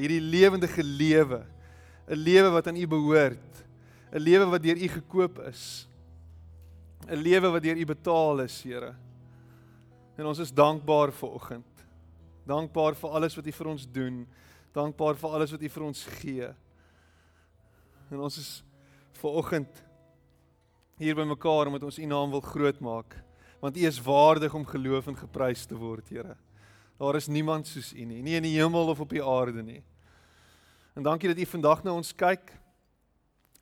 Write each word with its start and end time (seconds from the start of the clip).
hierdie 0.00 0.20
lewendige 0.22 0.82
lewe, 0.82 1.44
'n 2.08 2.16
lewe 2.16 2.50
wat 2.50 2.66
aan 2.66 2.76
U 2.76 2.86
behoort, 2.86 3.64
'n 4.12 4.20
lewe 4.20 4.46
wat 4.46 4.62
deur 4.62 4.76
U 4.76 4.88
gekoop 4.88 5.38
is. 5.48 5.88
'n 7.06 7.22
Lewe 7.22 7.50
wat 7.50 7.62
deur 7.62 7.76
U 7.76 7.84
betaal 7.84 8.40
is, 8.44 8.62
Here. 8.62 8.94
En 10.18 10.26
ons 10.26 10.38
is 10.38 10.52
dankbaar 10.52 11.12
vir 11.12 11.30
oggend. 11.30 11.84
Dankbaar 12.48 12.96
vir 12.98 13.10
alles 13.10 13.36
wat 13.36 13.46
U 13.46 13.52
vir 13.52 13.68
ons 13.68 13.86
doen. 13.86 14.26
Dankbaar 14.74 15.16
vir 15.16 15.30
alles 15.30 15.52
wat 15.54 15.62
U 15.62 15.68
vir 15.68 15.84
ons 15.84 16.04
gee. 16.18 16.48
En 18.10 18.24
ons 18.24 18.38
is 18.38 18.50
ver 19.20 19.30
oggend 19.30 19.84
hier 20.98 21.14
by 21.14 21.24
mekaar 21.28 21.70
omdat 21.70 21.86
ons 21.86 21.98
U 21.98 22.06
naam 22.10 22.32
wil 22.34 22.42
grootmaak, 22.42 23.14
want 23.62 23.76
U 23.76 23.86
is 23.86 24.00
waardig 24.02 24.54
om 24.54 24.66
geloof 24.66 25.06
en 25.06 25.16
geprys 25.16 25.66
te 25.66 25.78
word, 25.78 26.08
Here. 26.10 26.36
Daar 26.98 27.16
is 27.16 27.28
niemand 27.30 27.68
soos 27.70 27.92
U 27.94 28.04
nie, 28.04 28.22
nie 28.22 28.34
in 28.38 28.46
die 28.48 28.56
hemel 28.58 28.90
of 28.90 29.00
op 29.00 29.12
die 29.14 29.22
aarde 29.22 29.62
nie. 29.62 29.82
En 30.98 31.04
dankie 31.04 31.28
dat 31.28 31.38
U 31.38 31.46
vandag 31.46 31.82
na 31.86 31.92
ons 31.94 32.08
kyk. 32.10 32.48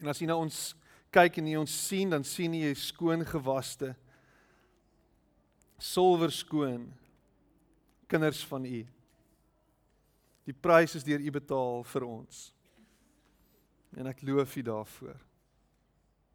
En 0.01 0.09
as 0.09 0.23
U 0.25 0.25
na 0.25 0.39
ons 0.41 0.61
kyk 1.13 1.35
en 1.37 1.49
U 1.51 1.57
ons 1.61 1.73
sien, 1.87 2.09
dan 2.09 2.23
sien 2.25 2.55
U 2.57 2.71
skoon 2.81 3.27
gewaste 3.29 3.91
silwer 5.77 6.33
skoon 6.33 6.87
kinders 8.09 8.41
van 8.49 8.65
U. 8.65 8.81
Die 10.49 10.57
prys 10.57 10.97
is 10.97 11.05
deur 11.05 11.21
U 11.21 11.35
betaal 11.37 11.85
vir 11.93 12.09
ons. 12.09 12.41
En 14.01 14.09
ek 14.09 14.25
loof 14.25 14.57
U 14.57 14.65
daarvoor. 14.71 15.21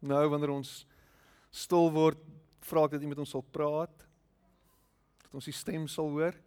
Nou 0.06 0.22
wanneer 0.30 0.54
ons 0.54 0.72
stil 1.50 1.90
word, 1.98 2.22
vra 2.62 2.86
ek 2.86 2.94
dat 2.94 3.02
U 3.02 3.10
met 3.10 3.26
ons 3.26 3.34
sal 3.34 3.42
praat. 3.50 4.06
Dat 5.26 5.34
ons 5.34 5.50
U 5.50 5.58
stem 5.64 5.90
sal 5.90 6.14
hoor. 6.14 6.38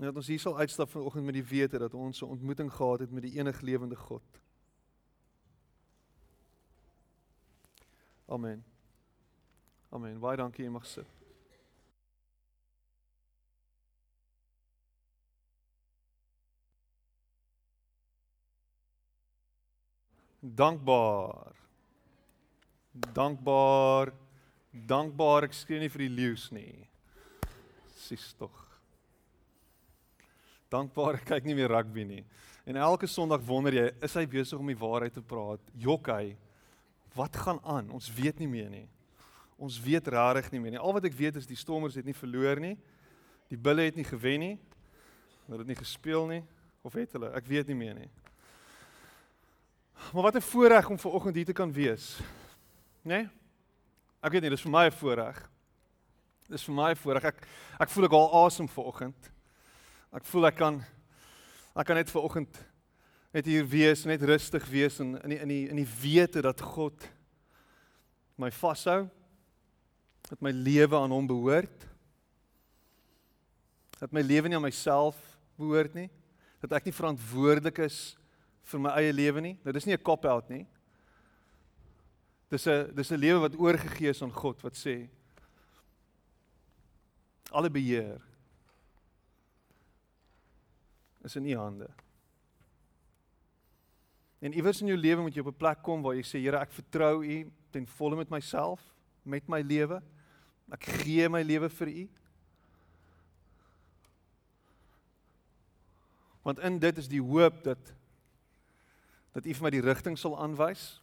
En 0.00 0.06
dat 0.06 0.16
ons 0.16 0.26
hier 0.26 0.40
sal 0.40 0.58
uitstap 0.58 0.88
vanoggend 0.90 1.24
met 1.24 1.34
die 1.34 1.44
wete 1.44 1.78
dat 1.78 1.94
ons 1.94 2.22
'n 2.22 2.24
ontmoeting 2.24 2.72
gehad 2.72 3.00
het 3.00 3.10
met 3.10 3.22
die 3.22 3.36
enige 3.36 3.64
lewende 3.64 3.96
God. 3.96 4.40
Amen. 8.24 8.64
Amen. 9.88 10.18
Baie 10.18 10.36
dankie 10.36 10.64
jy 10.64 10.70
mag 10.70 10.86
sit. 10.86 11.06
Dankbaar. 20.40 21.56
Dankbaar. 23.12 24.12
Dankbaar. 24.70 25.42
Ek 25.42 25.52
skree 25.52 25.78
nie 25.78 25.90
vir 25.90 25.98
die 25.98 26.14
leeu's 26.14 26.50
nie. 26.50 26.88
Sis 27.94 28.32
tog. 28.32 28.69
Dankbaar 30.70 31.18
ek 31.18 31.26
kyk 31.32 31.48
nie 31.48 31.56
meer 31.58 31.72
rugby 31.72 32.04
nie. 32.06 32.22
En 32.64 32.76
elke 32.78 33.08
Sondag 33.10 33.42
wonder 33.42 33.74
jy, 33.74 33.88
is 34.04 34.14
hy 34.14 34.26
besig 34.30 34.58
om 34.60 34.68
die 34.70 34.78
waarheid 34.78 35.16
te 35.16 35.22
praat? 35.22 35.62
Jok 35.74 36.10
hy. 36.12 36.36
Wat 37.16 37.36
gaan 37.36 37.58
aan? 37.66 37.90
Ons 37.90 38.10
weet 38.14 38.38
nie 38.38 38.48
meer 38.48 38.70
nie. 38.70 38.86
Ons 39.58 39.80
weet 39.82 40.06
rarig 40.14 40.46
nie 40.52 40.60
meer 40.62 40.76
nie. 40.76 40.80
Al 40.80 40.94
wat 40.94 41.08
ek 41.08 41.16
weet 41.18 41.40
is 41.40 41.48
die 41.48 41.58
Stormers 41.58 41.98
het 41.98 42.06
nie 42.06 42.16
verloor 42.16 42.62
nie. 42.62 42.76
Die 43.50 43.58
Bulle 43.58 43.88
het 43.88 43.98
nie 43.98 44.06
gewen 44.06 44.44
nie. 44.44 44.54
Hulle 45.48 45.64
het 45.64 45.72
nie 45.72 45.80
gespeel 45.80 46.28
nie 46.30 46.42
of 46.86 46.94
het 46.96 47.12
hulle? 47.12 47.32
Ek 47.36 47.44
weet 47.50 47.68
nie 47.68 47.76
meer 47.76 47.96
nie. 47.98 48.08
Maar 50.14 50.30
wat 50.30 50.36
'n 50.36 50.40
voorreg 50.40 50.88
om 50.88 50.98
ver 50.98 51.12
oggend 51.12 51.36
hier 51.36 51.44
te 51.44 51.52
kan 51.52 51.72
wees. 51.72 52.20
Né? 53.02 53.26
Nee? 53.26 53.28
Ek 54.22 54.32
weet 54.32 54.42
nie, 54.42 54.50
dis 54.50 54.62
vir 54.62 54.70
my 54.70 54.86
'n 54.86 54.92
voorreg. 54.92 55.50
Dis 56.48 56.64
vir 56.64 56.74
my 56.74 56.90
'n 56.90 56.96
voorreg. 56.96 57.24
Ek 57.24 57.46
ek 57.80 57.88
voel 57.88 58.04
ek 58.04 58.12
al 58.12 58.46
asem 58.46 58.68
ver 58.68 58.84
oggend. 58.84 59.30
Ek 60.10 60.26
voel 60.26 60.48
ek 60.50 60.56
kan 60.58 60.80
ek 61.78 61.86
kan 61.86 61.98
net 62.00 62.10
ver 62.10 62.24
oggend 62.26 62.56
net 63.30 63.46
hier 63.46 63.66
wees, 63.70 64.02
net 64.10 64.22
rustig 64.26 64.64
wees 64.66 64.98
en 64.98 65.14
in 65.22 65.30
die, 65.30 65.38
in 65.38 65.50
die 65.52 65.64
in 65.70 65.78
die 65.78 65.90
wete 66.02 66.42
dat 66.42 66.60
God 66.60 67.04
my 68.40 68.50
vashou. 68.50 69.04
Dat 70.26 70.42
my 70.42 70.50
lewe 70.50 70.98
aan 70.98 71.14
hom 71.14 71.28
behoort. 71.30 71.86
Dat 74.00 74.10
my 74.14 74.22
lewe 74.24 74.50
nie 74.50 74.58
aan 74.58 74.66
myself 74.66 75.18
behoort 75.60 75.94
nie. 75.94 76.08
Dat 76.62 76.74
ek 76.78 76.88
nie 76.88 76.96
verantwoordelik 76.96 77.78
is 77.86 78.00
vir 78.70 78.82
my 78.82 78.96
eie 78.98 79.14
lewe 79.14 79.42
nie. 79.44 79.56
Nou 79.62 79.74
dis 79.74 79.86
nie 79.86 79.94
'n 79.94 80.02
cop-out 80.02 80.50
nie. 80.50 80.66
Dis 82.50 82.66
'n 82.66 82.90
dis 82.94 83.12
'n 83.12 83.18
lewe 83.18 83.46
wat 83.46 83.54
oorgegee 83.54 84.10
is 84.10 84.22
aan 84.22 84.32
God 84.32 84.60
wat 84.62 84.74
sê 84.74 85.08
alle 87.50 87.70
beheer 87.70 88.29
is 91.24 91.36
in 91.36 91.46
U 91.46 91.56
hande. 91.56 91.88
En 94.40 94.52
iewers 94.56 94.80
in 94.80 94.88
jou 94.88 94.98
lewe 94.98 95.22
moet 95.22 95.34
jy 95.34 95.40
op 95.40 95.52
'n 95.52 95.56
plek 95.56 95.82
kom 95.82 96.02
waar 96.02 96.14
jy 96.14 96.22
sê 96.24 96.40
Here, 96.40 96.58
ek 96.58 96.72
vertrou 96.72 97.24
U 97.24 97.52
ten 97.70 97.86
volle 97.86 98.16
met 98.16 98.30
myself, 98.30 98.80
met 99.22 99.48
my 99.48 99.60
lewe. 99.60 100.02
Ek 100.72 100.84
gee 100.84 101.28
my 101.28 101.42
lewe 101.42 101.68
vir 101.68 101.88
U. 101.88 102.08
Want 106.42 106.58
in 106.58 106.78
dit 106.78 106.98
is 106.98 107.08
die 107.08 107.22
hoop 107.22 107.64
dat 107.64 107.94
dat 109.32 109.46
U 109.46 109.54
vir 109.54 109.62
my 109.62 109.70
die 109.70 109.84
rigting 109.84 110.18
sal 110.18 110.38
aanwys. 110.38 111.02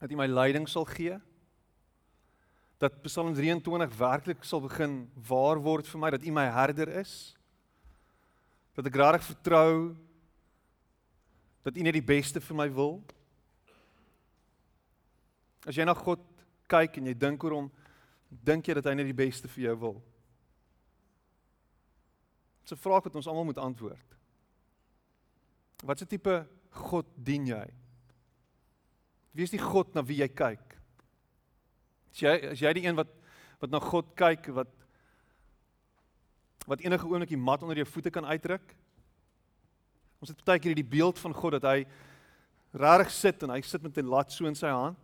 Dat 0.00 0.10
U 0.10 0.16
my 0.16 0.26
leiding 0.26 0.68
sal 0.68 0.84
gee. 0.84 1.20
Dat 2.78 3.02
Psalm 3.02 3.34
23 3.34 3.96
werklik 3.96 4.44
sal 4.44 4.60
begin 4.60 5.10
waar 5.14 5.56
word 5.62 5.86
vir 5.86 6.00
my 6.00 6.10
dat 6.10 6.24
U 6.24 6.30
my 6.30 6.44
herder 6.50 6.88
is. 6.88 7.35
Dat 8.76 8.86
ek 8.86 8.98
regtig 9.00 9.30
vertrou 9.32 9.96
dat 11.66 11.76
U 11.76 11.82
net 11.82 11.96
die 11.96 12.04
beste 12.04 12.40
vir 12.40 12.56
my 12.56 12.68
wil. 12.70 13.00
As 15.66 15.74
jy 15.74 15.86
na 15.86 15.96
God 15.98 16.22
kyk 16.70 17.00
en 17.00 17.08
jy 17.10 17.14
dink 17.18 17.42
oor 17.42 17.56
hom, 17.56 17.70
dink 18.30 18.68
jy 18.68 18.76
dat 18.78 18.86
hy 18.86 18.94
net 18.98 19.08
die 19.08 19.16
beste 19.16 19.50
vir 19.50 19.70
jou 19.70 19.74
wil? 19.80 19.96
Dis 22.62 22.72
'n 22.72 22.82
vraag 22.82 23.04
wat 23.04 23.16
ons 23.16 23.26
almal 23.26 23.44
moet 23.44 23.58
antwoord. 23.58 24.16
Wat 25.82 26.02
'n 26.02 26.06
tipe 26.06 26.46
God 26.70 27.06
dien 27.16 27.46
jy? 27.46 27.66
Wie 29.32 29.44
is 29.44 29.50
die 29.50 29.60
God 29.60 29.94
na 29.94 30.02
wie 30.02 30.18
jy 30.20 30.28
kyk? 30.28 30.78
As 32.12 32.20
jy 32.20 32.50
as 32.52 32.60
jy 32.60 32.72
die 32.72 32.86
een 32.86 32.96
wat 32.96 33.08
wat 33.60 33.70
na 33.70 33.80
God 33.80 34.14
kyk 34.16 34.46
wat 34.54 34.68
wat 36.66 36.82
enige 36.82 37.06
oomblik 37.06 37.30
die 37.30 37.40
mat 37.40 37.62
onder 37.62 37.78
jou 37.78 37.86
voete 37.88 38.10
kan 38.10 38.26
uitdruk? 38.26 38.74
Ons 40.20 40.32
het 40.32 40.44
baie 40.44 40.58
keer 40.58 40.74
hierdie 40.74 40.96
beeld 40.96 41.18
van 41.22 41.34
God 41.36 41.58
dat 41.58 41.68
hy 41.70 41.86
rarig 42.76 43.10
sit 43.12 43.42
en 43.44 43.52
hy 43.54 43.60
sit 43.62 43.82
met 43.82 43.98
'n 43.98 44.10
lat 44.10 44.32
so 44.32 44.46
in 44.46 44.54
sy 44.54 44.68
hand. 44.68 44.98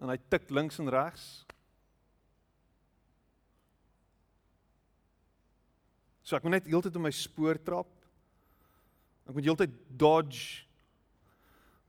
En 0.00 0.08
hy 0.08 0.18
tik 0.28 0.50
links 0.50 0.78
en 0.78 0.90
regs. 0.90 1.44
So 6.22 6.36
ek 6.36 6.42
moet 6.42 6.52
net 6.52 6.66
heeltyd 6.66 6.96
op 6.96 7.02
my 7.02 7.10
spoor 7.10 7.58
trap. 7.62 7.88
Ek 9.28 9.34
moet 9.34 9.44
heeltyd 9.44 9.70
dodge 9.98 10.66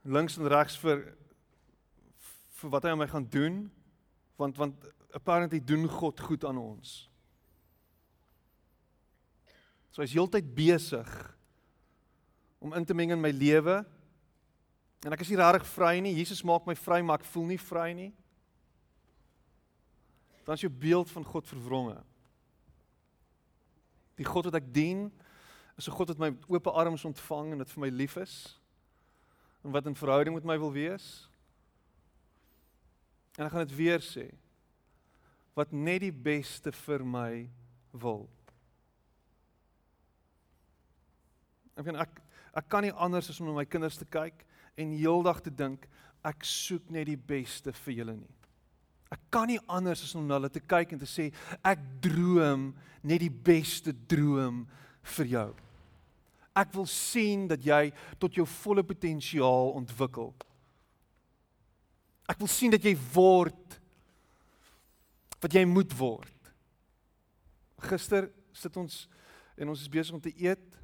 links 0.04 0.38
en 0.38 0.48
regs 0.48 0.78
vir 0.78 1.16
vir 2.60 2.70
wat 2.70 2.84
hy 2.84 2.90
aan 2.90 2.98
my 2.98 3.08
gaan 3.08 3.30
doen 3.30 3.72
want 4.36 4.58
want 4.58 4.76
apparently 5.14 5.60
doen 5.60 5.88
God 5.88 6.20
goed 6.20 6.46
aan 6.46 6.58
ons. 6.58 7.13
So 9.94 10.02
hy's 10.02 10.16
heeltyd 10.16 10.48
besig 10.58 11.10
om 12.64 12.74
in 12.74 12.86
te 12.86 12.96
meng 12.98 13.14
in 13.14 13.22
my 13.22 13.30
lewe. 13.30 13.84
En 15.06 15.14
ek 15.14 15.22
is 15.22 15.30
nie 15.30 15.38
regtig 15.38 15.68
vry 15.76 16.00
nie. 16.02 16.16
Jesus 16.18 16.42
maak 16.48 16.66
my 16.66 16.74
vry, 16.80 17.02
maar 17.06 17.22
ek 17.22 17.30
voel 17.30 17.52
nie 17.52 17.60
vry 17.62 17.92
nie. 17.94 18.10
Dan 20.48 20.58
is 20.58 20.64
jou 20.66 20.72
beeld 20.72 21.12
van 21.14 21.28
God 21.28 21.48
verwronge. 21.48 22.00
Die 24.18 24.26
God 24.28 24.50
wat 24.50 24.58
ek 24.58 24.74
dien, 24.74 25.12
is 25.78 25.88
'n 25.88 25.96
God 25.96 26.10
wat 26.10 26.20
my 26.20 26.30
met 26.30 26.50
oop 26.50 26.68
arms 26.68 27.06
ontvang 27.06 27.52
en 27.52 27.58
wat 27.58 27.70
vir 27.70 27.82
my 27.82 27.90
lief 27.90 28.18
is 28.18 28.60
en 29.64 29.72
wat 29.72 29.86
in 29.86 29.96
verhouding 29.96 30.36
met 30.36 30.44
my 30.44 30.58
wil 30.60 30.72
wees. 30.72 31.30
En 33.38 33.46
ek 33.46 33.52
gaan 33.52 33.66
dit 33.68 33.76
weer 33.76 34.00
sê. 34.00 34.34
Wat 35.56 35.72
net 35.72 36.02
die 36.02 36.12
beste 36.12 36.72
vir 36.72 37.06
my 37.06 37.50
wil. 37.92 38.30
Ek 41.78 41.88
kan 41.88 42.00
ek 42.04 42.22
ek 42.54 42.70
kan 42.70 42.86
nie 42.86 42.94
anders 43.02 43.32
as 43.32 43.40
om 43.42 43.50
na 43.50 43.56
my 43.58 43.66
kinders 43.66 43.98
te 43.98 44.06
kyk 44.06 44.44
en 44.78 44.94
heeldag 44.94 45.42
te 45.42 45.50
dink 45.50 45.88
ek 46.24 46.46
soek 46.46 46.92
net 46.94 47.08
die 47.10 47.18
beste 47.18 47.74
vir 47.84 47.96
julle 47.98 48.16
nie. 48.20 48.34
Ek 49.14 49.22
kan 49.34 49.50
nie 49.50 49.60
anders 49.70 50.04
as 50.06 50.14
om 50.18 50.26
na 50.28 50.38
hulle 50.38 50.52
te 50.54 50.62
kyk 50.62 50.94
en 50.94 51.02
te 51.02 51.10
sê 51.10 51.28
ek 51.66 51.82
droom 52.02 52.72
net 53.04 53.22
die 53.22 53.34
beste 53.34 53.94
droom 53.94 54.64
vir 55.18 55.32
jou. 55.34 55.50
Ek 56.54 56.70
wil 56.78 56.86
sien 56.90 57.48
dat 57.50 57.66
jy 57.66 57.88
tot 58.22 58.38
jou 58.38 58.46
volle 58.62 58.86
potensiaal 58.86 59.74
ontwikkel. 59.80 60.30
Ek 62.30 62.40
wil 62.40 62.50
sien 62.50 62.74
dat 62.74 62.86
jy 62.86 62.94
word 63.14 63.80
wat 65.44 65.58
jy 65.58 65.66
moet 65.68 65.92
word. 65.98 66.30
Gister 67.84 68.30
sit 68.56 68.78
ons 68.80 69.04
en 69.60 69.74
ons 69.74 69.82
is 69.82 69.92
besig 69.92 70.16
om 70.16 70.22
te 70.24 70.32
eet 70.40 70.83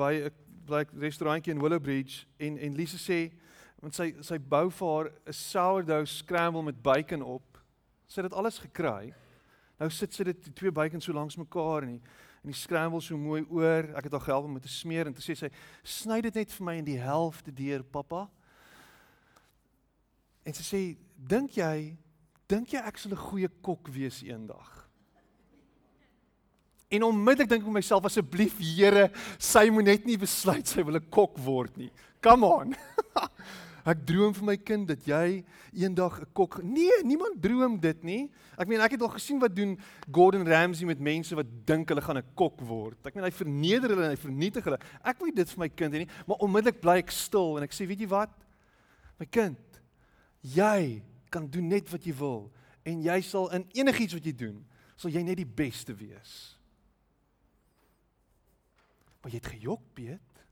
by 0.00 0.12
'n 0.24 0.32
by 0.66 0.84
'n 0.84 1.00
restaurantjie 1.00 1.52
in 1.52 1.60
Willowbridge 1.60 2.26
en 2.38 2.58
en 2.58 2.74
Lise 2.74 2.98
sê 2.98 3.32
want 3.80 3.94
sy 3.94 4.14
sy 4.20 4.38
bou 4.38 4.70
vir 4.70 4.88
haar 4.88 5.12
'n 5.26 5.32
sourdough 5.32 6.06
scramble 6.06 6.62
met 6.62 6.82
bacon 6.82 7.22
op. 7.22 7.58
Sy 8.06 8.20
het 8.20 8.30
dit 8.30 8.38
alles 8.38 8.58
gekry. 8.58 9.14
Nou 9.78 9.90
sit 9.90 10.14
sy 10.14 10.24
dit 10.24 10.54
twee 10.54 10.72
bacon 10.72 11.00
so 11.00 11.12
langs 11.12 11.36
mekaar 11.36 11.82
en 11.82 11.88
die 11.88 12.02
en 12.42 12.48
die 12.48 12.56
scramble 12.56 13.00
so 13.00 13.16
mooi 13.16 13.44
oor. 13.50 13.90
Ek 13.96 14.04
het 14.04 14.12
haar 14.12 14.20
gehelp 14.20 14.44
om 14.44 14.54
dit 14.54 14.62
te 14.62 14.68
smeer 14.68 15.06
en 15.06 15.12
toe 15.12 15.22
sê 15.22 15.36
sy 15.36 15.50
sny 15.84 16.20
dit 16.20 16.34
net 16.34 16.52
vir 16.52 16.64
my 16.64 16.74
in 16.80 16.84
die 16.84 16.98
helfte 16.98 17.52
deur, 17.52 17.82
pappa. 17.84 18.30
En 20.44 20.52
sy 20.54 20.62
sê, 20.62 20.98
"Dink 21.16 21.50
jy, 21.50 21.96
dink 22.48 22.68
jy 22.72 22.78
ek 22.78 22.98
sal 22.98 23.12
'n 23.12 23.16
goeie 23.16 23.48
kok 23.62 23.88
wees 23.88 24.22
eendag?" 24.22 24.79
En 26.90 27.06
onmiddellik 27.06 27.50
dink 27.52 27.62
ek 27.62 27.68
vir 27.68 27.76
myself 27.78 28.06
asseblief 28.08 28.56
Here, 28.58 29.10
sy 29.38 29.68
moet 29.70 29.86
net 29.86 30.06
nie 30.08 30.18
besluit 30.18 30.66
sy 30.66 30.82
wil 30.82 30.98
'n 30.98 31.06
kok 31.06 31.38
word 31.38 31.76
nie. 31.78 31.90
Come 32.20 32.42
on. 32.42 32.74
ek 33.90 34.02
droom 34.04 34.34
vir 34.34 34.44
my 34.44 34.56
kind 34.58 34.88
dat 34.90 35.06
jy 35.06 35.44
eendag 35.70 36.18
'n 36.18 36.26
kok. 36.34 36.58
Nee, 36.66 36.98
niemand 37.06 37.38
droom 37.38 37.78
dit 37.78 38.02
nie. 38.02 38.30
Ek 38.58 38.66
meen 38.66 38.82
ek 38.82 38.98
het 38.98 39.02
al 39.06 39.14
gesien 39.14 39.38
wat 39.38 39.54
doen 39.54 39.78
Gordon 40.10 40.42
Ramsay 40.42 40.84
met 40.84 40.98
mense 40.98 41.34
wat 41.38 41.46
dink 41.64 41.88
hulle 41.94 42.02
gaan 42.02 42.18
'n 42.18 42.34
kok 42.34 42.58
word. 42.60 42.98
Ek 43.06 43.14
meen 43.14 43.24
hy 43.24 43.30
verneder 43.30 43.94
hulle 43.94 44.10
en 44.10 44.16
hy 44.16 44.18
vernietig 44.18 44.64
hulle. 44.64 44.82
Ek 45.04 45.18
wil 45.20 45.30
dit 45.30 45.48
vir 45.48 45.58
my 45.58 45.68
kind 45.68 45.94
hê 45.94 45.98
nie, 46.02 46.10
maar 46.26 46.42
onmiddellik 46.42 46.82
bly 46.82 46.98
ek 46.98 47.14
stil 47.14 47.56
en 47.56 47.62
ek 47.62 47.72
sê, 47.72 47.86
weet 47.86 48.02
jy 48.02 48.10
wat? 48.10 48.34
My 49.20 49.26
kind, 49.30 49.62
jy 50.42 51.02
kan 51.30 51.46
doen 51.46 51.68
net 51.68 51.86
wat 51.92 52.02
jy 52.02 52.18
wil 52.18 52.50
en 52.82 53.02
jy 53.02 53.20
sal 53.22 53.46
in 53.54 53.64
enigiets 53.78 54.14
wat 54.14 54.26
jy 54.26 54.34
doen, 54.34 54.64
sal 54.96 55.10
jy 55.10 55.22
net 55.22 55.36
die 55.36 55.46
beste 55.46 55.94
wees. 55.94 56.59
Maar 59.20 59.32
jy 59.32 59.40
het 59.40 59.52
gejok, 59.52 59.86
Piet. 59.94 60.42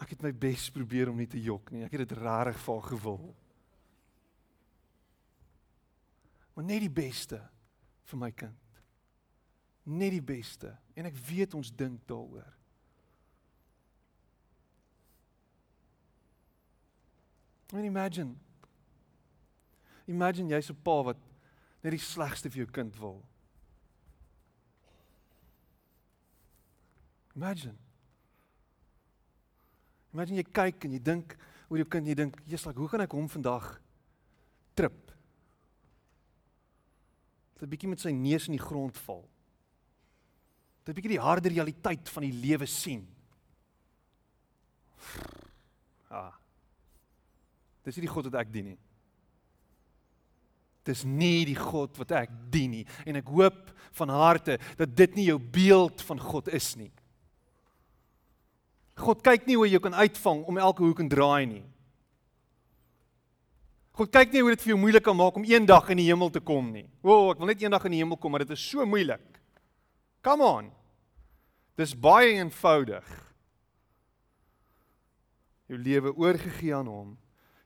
Ek 0.00 0.14
het 0.14 0.22
my 0.24 0.32
bes 0.32 0.70
probeer 0.72 1.10
om 1.10 1.18
nie 1.20 1.28
te 1.28 1.40
jok 1.42 1.72
nie. 1.74 1.84
Ek 1.84 1.92
het 1.94 2.06
dit 2.08 2.18
rarig 2.18 2.58
vir 2.64 2.84
gewil. 2.88 3.34
Maar 6.54 6.64
net 6.64 6.82
die 6.84 6.92
beste 6.92 7.40
vir 8.10 8.20
my 8.20 8.30
kind. 8.32 8.80
Net 9.90 10.14
die 10.14 10.24
beste 10.24 10.72
en 10.96 11.08
ek 11.08 11.18
weet 11.28 11.54
ons 11.56 11.72
dink 11.72 12.02
daaroor. 12.08 12.48
I 17.70 17.76
mean 17.76 17.86
imagine. 17.86 18.34
Imagine 20.10 20.50
jy's 20.50 20.70
'n 20.70 20.82
pa 20.82 21.02
wat 21.02 21.20
net 21.82 21.92
die 21.92 22.02
slegste 22.02 22.50
vir 22.50 22.64
jou 22.64 22.70
kind 22.70 22.96
wil. 22.98 23.22
Imagine. 27.40 27.78
Imagine 30.12 30.42
jy 30.42 30.48
kyk 30.52 30.84
en 30.84 30.92
jy 30.92 31.00
dink 31.00 31.32
oor 31.70 31.80
jou 31.80 31.86
kind, 31.88 32.08
jy 32.10 32.16
dink, 32.18 32.36
"Jesus, 32.44 32.66
like, 32.66 32.78
hoe 32.78 32.88
gaan 32.88 33.00
ek 33.00 33.12
hom 33.12 33.28
vandag 33.28 33.80
trip?" 34.74 35.12
Dat 37.54 37.62
'n 37.62 37.70
bietjie 37.70 37.88
met 37.88 38.00
sy 38.00 38.10
neus 38.10 38.46
in 38.46 38.56
die 38.58 38.66
grond 38.66 38.96
val. 38.98 39.26
Dat 40.84 40.92
'n 40.92 41.00
bietjie 41.00 41.16
die 41.16 41.26
harde 41.26 41.48
realiteit 41.48 42.08
van 42.08 42.22
die 42.22 42.32
lewe 42.32 42.66
sien. 42.66 43.08
Ah. 46.10 46.34
Dis 47.84 47.96
nie 47.96 48.06
die 48.06 48.14
God 48.14 48.24
wat 48.24 48.34
ek 48.34 48.52
dien 48.52 48.64
nie. 48.64 48.78
Dis 50.82 51.04
nie 51.04 51.44
die 51.44 51.54
God 51.54 51.96
wat 51.96 52.10
ek 52.10 52.30
dien 52.50 52.70
nie 52.70 52.86
en 53.06 53.16
ek 53.16 53.28
hoop 53.28 53.70
van 53.92 54.08
harte 54.08 54.58
dat 54.76 54.96
dit 54.96 55.14
nie 55.14 55.26
jou 55.26 55.38
beeld 55.38 56.02
van 56.02 56.18
God 56.18 56.48
is 56.48 56.76
nie. 56.76 56.90
God 59.00 59.22
kyk 59.24 59.46
nie 59.48 59.56
hoe 59.58 59.68
jy 59.68 59.80
kan 59.82 59.96
uitvang 59.96 60.44
om 60.48 60.58
elke 60.60 60.84
hoek 60.84 61.00
en 61.02 61.10
draai 61.10 61.46
nie. 61.48 61.64
God 63.96 64.12
kyk 64.14 64.32
nie 64.32 64.42
hoe 64.44 64.52
dit 64.54 64.62
vir 64.64 64.72
jou 64.72 64.80
moeilik 64.80 65.04
kan 65.04 65.16
maak 65.16 65.36
om 65.36 65.44
eendag 65.44 65.90
in 65.92 66.00
die 66.00 66.08
hemel 66.08 66.30
te 66.32 66.40
kom 66.40 66.70
nie. 66.72 66.86
O, 67.02 67.10
oh, 67.10 67.32
ek 67.32 67.40
wil 67.42 67.50
net 67.50 67.64
eendag 67.64 67.84
in 67.88 67.96
die 67.96 68.00
hemel 68.00 68.16
kom, 68.20 68.32
maar 68.32 68.44
dit 68.44 68.54
is 68.54 68.62
so 68.62 68.86
moeilik. 68.88 69.24
Come 70.24 70.46
on. 70.46 70.70
Dis 71.80 71.92
baie 71.96 72.36
eenvoudig. 72.38 73.08
Jou 75.70 75.78
lewe 75.80 76.12
oorgegee 76.16 76.74
aan 76.76 76.88
hom. 76.90 77.14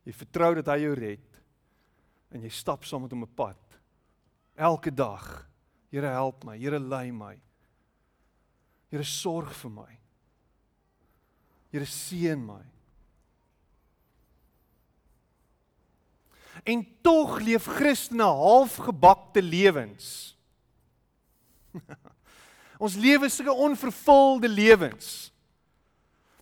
Jy 0.05 0.15
vertrou 0.17 0.51
dat 0.59 0.69
hy 0.75 0.83
jou 0.85 0.95
red 0.99 1.41
en 2.35 2.43
jy 2.43 2.51
stap 2.51 2.83
saam 2.83 3.05
met 3.07 3.13
hom 3.15 3.23
op 3.29 3.35
pad. 3.39 3.79
Elke 4.59 4.91
dag. 4.91 5.23
Here 5.95 6.11
help 6.11 6.43
my, 6.45 6.57
Here 6.59 6.81
lei 6.83 7.13
my. 7.15 7.37
Here 8.91 9.07
sorg 9.07 9.55
vir 9.63 9.71
my. 9.71 9.93
Here 11.75 11.89
seën 11.91 12.39
my. 12.39 12.63
En 16.63 16.85
tog 17.03 17.41
leef 17.43 17.67
Christene 17.67 18.29
halfgebakte 18.31 19.43
lewens. 19.43 20.37
ons 22.85 22.95
lewe 22.95 23.27
sulke 23.29 23.57
onvervulde 23.67 24.49
lewens. 24.49 25.33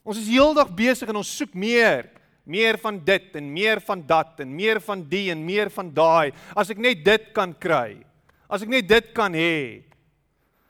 Ons 0.05 0.21
is 0.21 0.29
heeldag 0.29 0.69
besig 0.77 1.09
en 1.09 1.23
ons 1.23 1.35
soek 1.41 1.57
meer, 1.57 2.11
meer 2.45 2.77
van 2.83 2.99
dit 3.01 3.39
en 3.41 3.49
meer 3.55 3.81
van 3.87 4.03
dat 4.05 4.43
en 4.45 4.53
meer 4.53 4.83
van 4.85 5.01
die 5.09 5.31
en 5.33 5.41
meer 5.49 5.73
van 5.73 5.89
daai. 5.97 6.37
As 6.53 6.71
ek 6.75 6.83
net 6.83 7.01
dit 7.07 7.31
kan 7.33 7.57
kry. 7.57 8.03
As 8.53 8.67
ek 8.67 8.75
net 8.77 8.91
dit 8.91 9.13
kan 9.17 9.33
hê. 9.33 9.81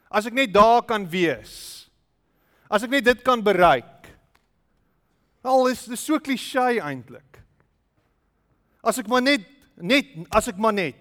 As 0.07 0.31
ek 0.31 0.39
net 0.39 0.55
daar 0.55 0.87
kan 0.87 1.03
wees. 1.03 1.89
As 2.71 2.87
ek 2.87 2.95
net 2.95 3.11
dit 3.11 3.27
kan 3.27 3.43
bereik. 3.43 3.92
Al 5.43 5.67
is 5.73 5.85
dit 5.91 5.99
so 5.99 6.21
klisjé 6.23 6.79
eintlik. 6.79 7.41
As 8.83 8.99
ek 9.03 9.11
maar 9.11 9.23
net 9.23 9.47
net 9.83 10.13
as 10.31 10.51
ek 10.51 10.59
maar 10.63 10.75
net 10.75 10.99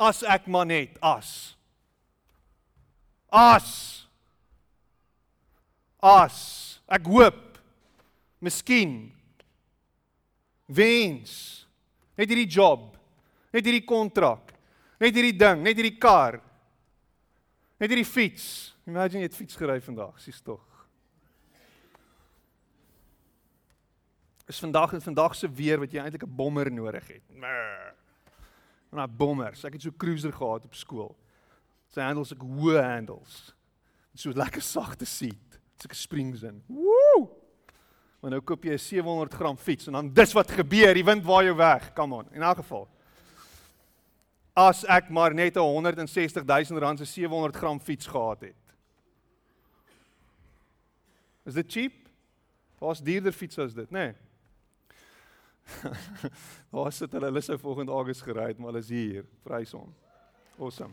as 0.00 0.22
ek 0.26 0.48
maar 0.50 0.66
net 0.66 0.98
as. 1.02 1.54
As. 3.30 3.68
As. 6.02 6.38
Ek 6.90 7.06
hoop 7.06 7.40
miskien 8.44 9.12
wens 10.68 11.64
net 12.18 12.28
hierdie 12.28 12.50
job 12.50 12.90
net 13.54 13.64
hierdie 13.64 13.86
kontrak 13.86 14.52
net 15.00 15.14
hierdie 15.14 15.36
ding 15.38 15.62
net 15.64 15.78
hierdie 15.78 15.96
kar 16.00 16.40
net 17.78 17.90
hierdie 17.90 18.08
fiets. 18.08 18.74
Imagine 18.88 19.22
jy 19.22 19.30
het 19.30 19.38
fiets 19.38 19.56
gery 19.56 19.78
vandag 19.84 20.18
sies 20.20 20.42
tog 20.44 20.73
is 24.46 24.58
vandag 24.58 24.92
en 24.92 25.02
vandag 25.02 25.34
se 25.34 25.48
weer 25.50 25.78
wat 25.78 25.92
jy 25.92 26.00
eintlik 26.02 26.24
'n 26.24 26.36
bommer 26.36 26.70
nodig 26.72 27.06
het. 27.08 27.22
Nou 28.90 29.08
bommers, 29.08 29.64
ek 29.64 29.72
het 29.72 29.82
so 29.82 29.88
'n 29.88 29.96
cruiser 29.96 30.32
gehad 30.32 30.64
op 30.64 30.74
skool. 30.74 31.16
Sy 31.88 32.00
handles 32.00 32.32
ek 32.32 32.42
hoë 32.42 32.82
handles. 32.82 33.54
So 34.14 34.30
lekker 34.30 34.62
sagte 34.62 35.04
seat. 35.04 35.58
Dis 35.76 35.86
'n 35.86 35.94
springs 35.94 36.42
in. 36.42 36.62
Woew! 36.66 37.28
Maar 38.20 38.30
nou 38.30 38.40
koop 38.40 38.64
jy 38.64 38.72
'n 38.72 38.78
700 38.78 39.34
gram 39.34 39.56
fiets 39.56 39.86
en 39.86 39.92
dan 39.92 40.12
dis 40.12 40.32
wat 40.32 40.50
gebeur, 40.50 40.94
die 40.94 41.04
wind 41.04 41.24
waai 41.24 41.44
jou 41.44 41.56
weg. 41.56 41.92
Come 41.94 42.14
on. 42.14 42.32
In 42.32 42.42
elk 42.42 42.56
geval. 42.56 42.88
As 44.54 44.84
ek 44.84 45.10
maar 45.10 45.34
net 45.34 45.56
'n 45.56 45.60
160 45.60 46.44
000 46.44 46.80
rand 46.80 46.98
se 46.98 47.04
700 47.04 47.56
gram 47.56 47.80
fiets 47.80 48.06
gehad 48.06 48.40
het. 48.40 48.54
Is 51.44 51.54
dit 51.54 51.72
cheap? 51.72 51.92
Waar's 52.78 53.02
duurder 53.02 53.32
fiets 53.32 53.58
as 53.58 53.74
dit, 53.74 53.90
nê? 53.90 53.98
Nee. 53.98 54.14
Waar 56.74 56.92
sit 56.92 57.12
hulle? 57.12 57.30
Hulle 57.30 57.42
sou 57.44 57.58
volgende 57.58 57.92
Augustus 57.92 58.26
gery 58.26 58.48
het, 58.52 58.58
maar 58.58 58.72
hulle 58.72 58.84
is 58.84 58.92
hier. 58.92 59.24
Prys 59.42 59.72
hom. 59.72 59.94
Awesome. 60.58 60.92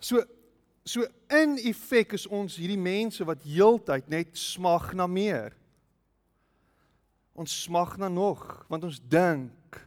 So 0.00 0.24
so 0.84 1.04
in 1.28 1.58
effek 1.70 2.16
is 2.16 2.24
ons 2.26 2.56
hierdie 2.58 2.80
mense 2.80 3.22
wat 3.28 3.44
heeltyd 3.46 4.08
net 4.10 4.38
smag 4.38 4.90
na 4.96 5.06
meer. 5.06 5.52
Ons 7.36 7.52
smag 7.62 7.94
na 8.00 8.08
nog, 8.10 8.42
want 8.68 8.84
ons 8.88 8.98
dink. 8.98 9.78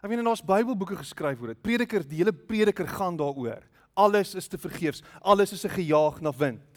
Ek 0.00 0.08
weet 0.10 0.22
en 0.22 0.28
daar's 0.28 0.44
Bybelboeke 0.44 0.98
geskryf 0.98 1.40
oor 1.40 1.52
dit. 1.52 1.62
Prediker, 1.62 2.04
die 2.08 2.20
hele 2.20 2.34
prediker 2.34 2.88
gaan 2.90 3.16
daaroor. 3.20 3.62
Alles 3.96 4.34
is 4.34 4.48
te 4.48 4.58
vergeefs. 4.58 5.04
Alles 5.20 5.52
is 5.52 5.64
'n 5.64 5.78
gejaag 5.78 6.20
na 6.20 6.32
wind. 6.32 6.75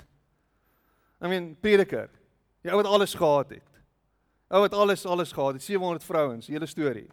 I 1.21 1.27
mean, 1.27 1.55
prediker. 1.59 2.09
Die 2.63 2.71
ou 2.71 2.79
wat 2.81 2.89
alles 2.89 3.13
gehad 3.13 3.49
het. 3.49 3.81
Ou 4.49 4.61
wat 4.63 4.73
alles 4.73 5.05
alles 5.05 5.31
gehad 5.31 5.53
het, 5.53 5.63
700 5.63 6.03
vrouens, 6.03 6.47
hele 6.47 6.65
storie. 6.65 7.07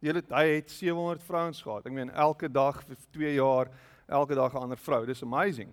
Die 0.00 0.08
hele 0.08 0.22
hy 0.32 0.46
het 0.56 0.70
700 0.70 1.22
vrouens 1.22 1.62
gehad. 1.62 1.86
Ek 1.86 1.92
meen 1.92 2.10
elke 2.10 2.48
dag 2.48 2.80
vir 2.86 2.96
2 3.12 3.34
jaar, 3.36 3.70
elke 4.08 4.34
dag 4.34 4.54
'n 4.54 4.62
ander 4.64 4.78
vrou. 4.78 5.04
Dis 5.06 5.22
amazing. 5.22 5.72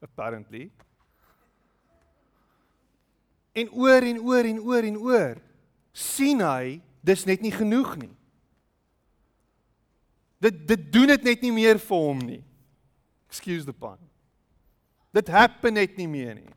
Apparently. 0.00 0.70
En 3.52 3.70
oor 3.70 4.02
en 4.02 4.20
oor 4.20 4.44
en 4.44 4.60
oor 4.60 4.82
en 4.82 4.96
oor 4.98 5.36
sien 5.92 6.40
hy 6.40 6.80
dis 7.00 7.24
net 7.24 7.40
nie 7.40 7.52
genoeg 7.52 7.96
nie. 7.96 8.16
Dit 10.38 10.66
dit 10.68 10.92
doen 10.92 11.06
dit 11.06 11.22
net 11.22 11.42
nie 11.42 11.52
meer 11.52 11.78
vir 11.78 11.96
hom 11.96 12.18
nie. 12.18 12.44
Excuse 13.28 13.66
the 13.66 13.72
pun. 13.72 13.98
Dit 15.12 15.28
happen 15.28 15.74
net 15.74 15.96
nie 15.96 16.08
meer 16.08 16.34
nie. 16.34 16.54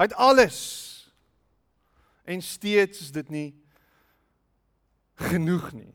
Hy 0.00 0.08
het 0.08 0.14
alles. 0.14 0.60
En 2.24 2.42
steeds 2.42 3.00
is 3.00 3.10
dit 3.12 3.28
nie 3.32 3.48
genoeg 5.28 5.72
nie. 5.72 5.92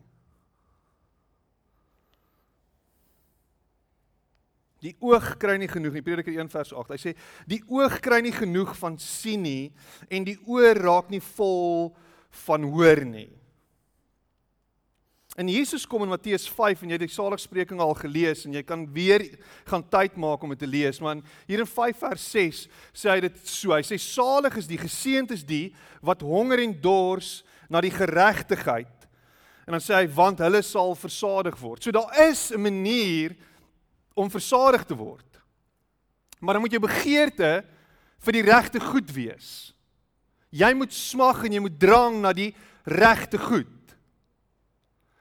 Die 4.84 4.94
oog 5.02 5.32
kry 5.42 5.56
nie 5.58 5.70
genoeg 5.70 5.96
nie. 5.96 6.04
Prediker 6.06 6.34
1 6.36 6.50
vers 6.52 6.70
8. 6.70 6.94
Hy 6.94 7.00
sê 7.02 7.14
die 7.50 7.60
oog 7.66 7.98
kry 8.04 8.20
nie 8.22 8.34
genoeg 8.34 8.76
van 8.78 8.98
sien 9.02 9.42
nie 9.42 9.72
en 10.06 10.26
die 10.28 10.38
oor 10.46 10.78
raak 10.78 11.10
nie 11.10 11.22
vol 11.34 11.90
van 12.44 12.66
hoor 12.70 13.02
nie. 13.08 13.32
En 15.38 15.46
Jesus 15.46 15.86
kom 15.86 16.02
in 16.02 16.10
Matteus 16.10 16.48
5 16.50 16.80
en 16.82 16.90
jy 16.90 16.96
het 16.96 17.04
die 17.04 17.14
saligspreking 17.14 17.78
al 17.78 17.92
gelees 17.94 18.40
en 18.42 18.56
jy 18.56 18.64
kan 18.66 18.80
weer 18.90 19.22
gaan 19.68 19.84
tyd 19.86 20.16
maak 20.18 20.42
om 20.42 20.50
dit 20.50 20.58
te 20.58 20.66
lees. 20.66 20.98
Maar 20.98 21.20
hier 21.46 21.62
in 21.62 21.70
5 21.70 22.00
vers 22.00 22.24
6 22.32 22.62
sê 22.90 23.12
hy 23.12 23.20
dit 23.28 23.36
so. 23.46 23.70
Hy 23.70 23.84
sê 23.86 24.00
salig 24.02 24.56
is 24.58 24.66
die 24.66 24.80
geseënd 24.80 25.36
is 25.36 25.46
die 25.46 25.68
wat 26.02 26.26
honger 26.26 26.64
en 26.64 26.74
dors 26.82 27.44
na 27.70 27.78
die 27.84 27.94
geregtigheid. 27.94 29.06
En 29.68 29.76
dan 29.76 29.84
sê 29.84 29.94
hy 30.00 30.10
want 30.10 30.42
hulle 30.42 30.64
sal 30.66 30.98
versadig 30.98 31.54
word. 31.62 31.86
So 31.86 31.94
daar 31.94 32.10
is 32.26 32.50
'n 32.50 32.58
manier 32.58 33.36
om 34.16 34.30
versadig 34.30 34.82
te 34.90 34.98
word. 34.98 35.38
Maar 36.40 36.54
dan 36.54 36.62
moet 36.66 36.74
jou 36.74 36.82
begeerte 36.82 37.64
vir 38.18 38.32
die 38.32 38.42
regte 38.42 38.80
goed 38.80 39.10
wees. 39.14 39.72
Jy 40.50 40.74
moet 40.74 40.92
smag 40.92 41.44
en 41.44 41.52
jy 41.52 41.60
moet 41.60 41.78
drang 41.78 42.22
na 42.22 42.32
die 42.32 42.54
regte 42.82 43.38
goed. 43.38 43.77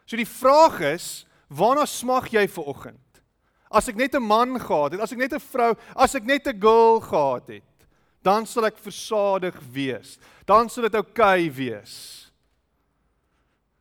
So 0.08 0.16
die 0.16 0.28
vraag 0.28 0.80
is, 0.96 1.26
waarna 1.52 1.86
smag 1.86 2.32
jy 2.32 2.46
ver 2.48 2.72
oggend? 2.72 3.22
As 3.68 3.90
ek 3.92 3.98
net 4.00 4.16
'n 4.16 4.24
man 4.24 4.56
gehad 4.60 4.94
het, 4.94 5.02
as 5.02 5.12
ek 5.12 5.20
net 5.20 5.34
'n 5.34 5.40
vrou, 5.40 5.76
as 5.96 6.16
ek 6.16 6.24
net 6.24 6.48
'n 6.48 6.60
girl 6.60 7.02
gehad 7.02 7.48
het, 7.48 7.88
dan 8.24 8.46
sal 8.46 8.66
ek 8.66 8.78
versadig 8.78 9.56
wees. 9.72 10.18
Dan 10.46 10.70
sal 10.70 10.84
dit 10.84 10.96
oukei 10.96 11.48
okay 11.48 11.52
wees. 11.52 12.32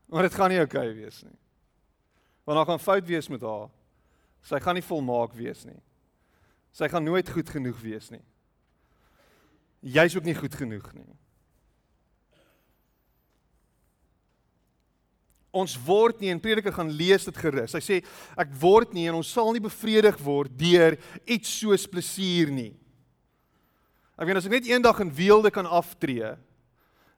Maar 0.06 0.22
dit 0.22 0.34
gaan 0.34 0.50
nie 0.50 0.58
oukei 0.58 0.90
okay 0.90 0.94
wees 0.94 1.22
nie. 1.22 1.38
Want 2.44 2.58
daar 2.58 2.66
gaan 2.66 2.80
fout 2.80 3.06
wees 3.06 3.28
met 3.28 3.42
haar. 3.42 3.70
Sy 4.42 4.60
gaan 4.62 4.74
nie 4.74 4.86
volmaak 4.86 5.32
wees 5.34 5.64
nie. 5.64 5.80
Sy 6.72 6.88
gaan 6.88 7.04
nooit 7.04 7.28
goed 7.28 7.48
genoeg 7.50 7.78
wees 7.80 8.10
nie. 8.10 8.22
Jy's 9.80 10.16
ook 10.16 10.24
nie 10.24 10.34
goed 10.34 10.54
genoeg 10.54 10.92
nie. 10.94 11.16
Ons 15.56 15.76
word 15.86 16.20
nie 16.20 16.30
en 16.32 16.40
Prediker 16.42 16.74
gaan 16.74 16.90
lees 16.92 17.24
dit 17.28 17.38
gerus. 17.40 17.74
Hy 17.76 17.82
sê 17.84 18.00
ek 18.36 18.52
word 18.60 18.92
nie 18.96 19.06
en 19.08 19.18
ons 19.20 19.30
sal 19.32 19.52
nie 19.54 19.62
bevredig 19.64 20.18
word 20.24 20.52
deur 20.58 20.98
iets 21.24 21.54
soos 21.62 21.86
plesier 21.88 22.52
nie. 22.52 22.74
Ek 24.16 24.28
weet 24.28 24.40
as 24.40 24.48
ek 24.48 24.56
net 24.56 24.68
eendag 24.68 25.00
in 25.04 25.12
weelde 25.12 25.52
kan 25.52 25.68
aftree, 25.68 26.34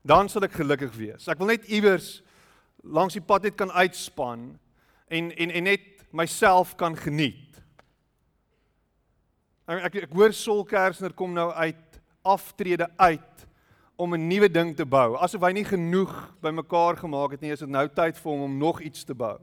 dan 0.07 0.30
sal 0.30 0.47
ek 0.47 0.57
gelukkig 0.59 0.95
wees. 0.99 1.28
Ek 1.30 1.38
wil 1.38 1.52
net 1.52 1.66
iewers 1.71 2.18
langs 2.83 3.14
die 3.14 3.25
pad 3.25 3.47
net 3.47 3.59
kan 3.59 3.75
uitspan 3.75 4.49
en 5.11 5.30
en 5.35 5.54
en 5.61 5.68
net 5.71 5.87
myself 6.14 6.75
kan 6.78 6.97
geniet. 6.99 7.59
Ek 9.68 9.90
ek, 9.90 10.00
ek 10.09 10.16
hoor 10.16 10.33
Sol 10.33 10.64
Kersner 10.66 11.12
kom 11.14 11.35
nou 11.37 11.50
uit 11.52 12.00
aftrede 12.26 12.88
uit 12.99 13.38
om 13.99 14.14
'n 14.14 14.28
nuwe 14.28 14.50
ding 14.50 14.76
te 14.76 14.87
bou. 14.87 15.17
Asof 15.17 15.43
hy 15.43 15.52
nie 15.52 15.64
genoeg 15.64 16.35
bymekaar 16.40 16.97
gemaak 16.97 17.31
het 17.31 17.40
nie, 17.40 17.50
is 17.50 17.59
dit 17.59 17.69
nou 17.69 17.88
tyd 17.88 18.19
vir 18.19 18.33
hom 18.33 18.40
om 18.40 18.59
nog 18.59 18.81
iets 18.81 19.05
te 19.05 19.14
bou. 19.14 19.38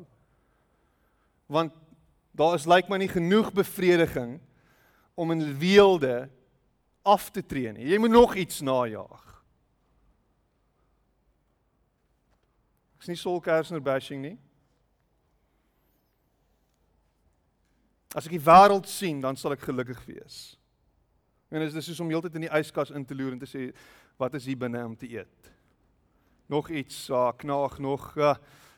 Want 1.46 1.74
daar 2.32 2.56
is 2.56 2.66
lyk 2.66 2.88
my 2.88 2.98
nie 2.98 3.12
genoeg 3.12 3.52
bevrediging 3.54 4.40
om 5.14 5.32
in 5.32 5.58
weelde 5.58 6.30
af 7.04 7.30
te 7.30 7.46
tree 7.46 7.72
nie. 7.72 7.88
Jy 7.88 7.98
moet 7.98 8.10
nog 8.10 8.36
iets 8.36 8.62
najag. 8.62 9.44
Ek 12.96 13.02
is 13.02 13.08
nie 13.08 13.16
Sol 13.16 13.42
Kersner 13.42 13.82
bashing 13.82 14.22
nie. 14.22 14.38
As 18.16 18.26
ek 18.26 18.32
die 18.32 18.46
wêreld 18.46 18.88
sien, 18.88 19.20
dan 19.22 19.36
sal 19.36 19.52
ek 19.52 19.68
gelukkig 19.68 20.06
wees. 20.06 20.58
En 21.52 21.60
dit 21.60 21.76
is 21.76 21.86
soos 21.86 22.00
om 22.00 22.10
heeltyd 22.10 22.36
in 22.36 22.48
die 22.48 22.56
yskas 22.56 22.90
in 22.96 23.06
te 23.06 23.16
loer 23.16 23.36
en 23.36 23.40
te 23.40 23.50
sê 23.50 23.74
wat 24.18 24.34
is 24.34 24.46
hier 24.46 24.58
binne 24.58 24.86
om 24.86 24.98
te 24.98 25.10
eet. 25.10 25.52
Nog 26.48 26.70
iets, 26.70 27.10
ah, 27.12 27.34
knaag 27.38 27.80
nog. 27.80 28.16
Uh, 28.18 28.36